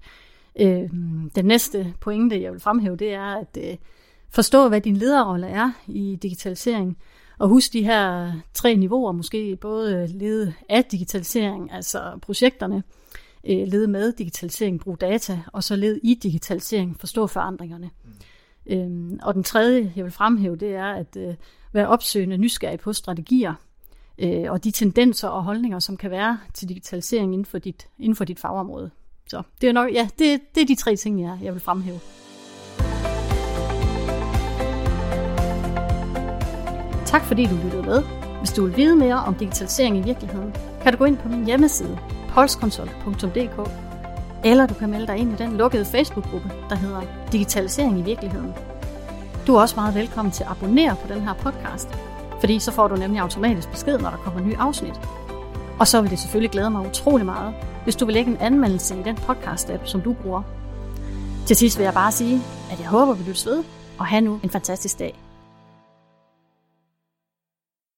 Øh, 0.59 0.89
den 1.35 1.45
næste 1.45 1.93
pointe, 1.99 2.41
jeg 2.41 2.51
vil 2.51 2.59
fremhæve, 2.59 2.95
det 2.95 3.13
er 3.13 3.35
at 3.35 3.57
øh, 3.57 3.77
forstå, 4.29 4.67
hvad 4.67 4.81
din 4.81 4.97
lederrolle 4.97 5.47
er 5.47 5.71
i 5.87 6.17
digitalisering. 6.21 6.97
Og 7.39 7.49
husk 7.49 7.73
de 7.73 7.83
her 7.83 8.33
tre 8.53 8.75
niveauer, 8.75 9.11
måske 9.11 9.55
både 9.55 10.07
lede 10.07 10.53
af 10.69 10.83
digitalisering, 10.85 11.71
altså 11.71 12.19
projekterne, 12.21 12.83
øh, 13.43 13.67
led 13.67 13.87
med 13.87 14.11
digitalisering, 14.11 14.79
brug 14.79 15.01
data, 15.01 15.41
og 15.53 15.63
så 15.63 15.75
led 15.75 15.99
i 16.03 16.13
digitalisering, 16.13 16.99
forstå 16.99 17.27
forandringerne. 17.27 17.89
Mm. 18.03 18.11
Øhm, 18.65 19.19
og 19.23 19.33
den 19.33 19.43
tredje, 19.43 19.93
jeg 19.95 20.03
vil 20.03 20.11
fremhæve, 20.11 20.55
det 20.55 20.75
er 20.75 20.93
at 20.93 21.17
øh, 21.17 21.35
være 21.73 21.87
opsøgende 21.87 22.37
nysgerrig 22.37 22.79
på 22.79 22.93
strategier, 22.93 23.53
øh, 24.17 24.51
og 24.51 24.63
de 24.63 24.71
tendenser 24.71 25.27
og 25.27 25.43
holdninger, 25.43 25.79
som 25.79 25.97
kan 25.97 26.11
være 26.11 26.39
til 26.53 26.69
digitalisering 26.69 27.33
inden 27.33 27.45
for 27.45 27.57
dit, 27.57 27.87
inden 27.99 28.15
for 28.15 28.25
dit 28.25 28.39
fagområde. 28.39 28.91
Så 29.27 29.43
det 29.61 29.69
er 29.69 29.73
nok, 29.73 29.93
ja, 29.93 30.09
det, 30.19 30.41
det 30.55 30.61
er 30.61 30.65
de 30.65 30.75
tre 30.75 30.95
ting, 30.95 31.21
jeg, 31.21 31.39
jeg 31.43 31.53
vil 31.53 31.61
fremhæve. 31.61 31.99
Tak 37.05 37.23
fordi 37.23 37.45
du 37.45 37.55
lyttede 37.63 37.83
med. 37.83 38.03
Hvis 38.39 38.51
du 38.51 38.65
vil 38.65 38.77
vide 38.77 38.95
mere 38.95 39.15
om 39.15 39.35
digitalisering 39.35 39.97
i 39.97 40.01
virkeligheden, 40.01 40.53
kan 40.81 40.93
du 40.93 40.97
gå 40.97 41.05
ind 41.05 41.17
på 41.17 41.29
min 41.29 41.45
hjemmeside 41.45 41.97
polskonsult.dk 42.31 43.69
eller 44.43 44.65
du 44.67 44.73
kan 44.73 44.89
melde 44.89 45.07
dig 45.07 45.17
ind 45.17 45.33
i 45.33 45.35
den 45.35 45.57
lukkede 45.57 45.85
Facebook-gruppe, 45.85 46.51
der 46.69 46.75
hedder 46.75 47.01
Digitalisering 47.31 47.99
i 47.99 48.01
virkeligheden. 48.01 48.53
Du 49.47 49.55
er 49.55 49.61
også 49.61 49.75
meget 49.75 49.95
velkommen 49.95 50.31
til 50.31 50.43
at 50.43 50.49
abonnere 50.49 50.95
på 50.95 51.13
den 51.13 51.21
her 51.21 51.33
podcast, 51.33 51.89
fordi 52.39 52.59
så 52.59 52.71
får 52.71 52.87
du 52.87 52.95
nemlig 52.95 53.21
automatisk 53.21 53.71
besked, 53.71 53.99
når 53.99 54.09
der 54.09 54.17
kommer 54.17 54.41
nye 54.41 54.57
afsnit. 54.57 54.93
Og 55.79 55.87
så 55.87 56.01
vil 56.01 56.11
det 56.11 56.19
selvfølgelig 56.19 56.51
glæde 56.51 56.69
mig 56.69 56.87
utrolig 56.87 57.25
meget, 57.25 57.53
hvis 57.83 57.95
du 57.95 58.05
vil 58.05 58.13
lægge 58.13 58.31
en 58.31 58.37
anmeldelse 58.37 58.99
i 58.99 59.03
den 59.03 59.15
podcast-app, 59.15 59.85
som 59.85 60.01
du 60.01 60.13
bruger. 60.13 60.41
Til 61.45 61.55
sidst 61.55 61.77
vil 61.77 61.83
jeg 61.83 61.93
bare 61.93 62.11
sige, 62.11 62.41
at 62.71 62.79
jeg 62.79 62.87
håber, 62.87 63.13
vi 63.13 63.23
lyttes 63.23 63.45
ved, 63.45 63.63
og 63.99 64.05
have 64.05 64.21
nu 64.21 64.39
en 64.43 64.49
fantastisk 64.49 64.99
dag. 64.99 65.30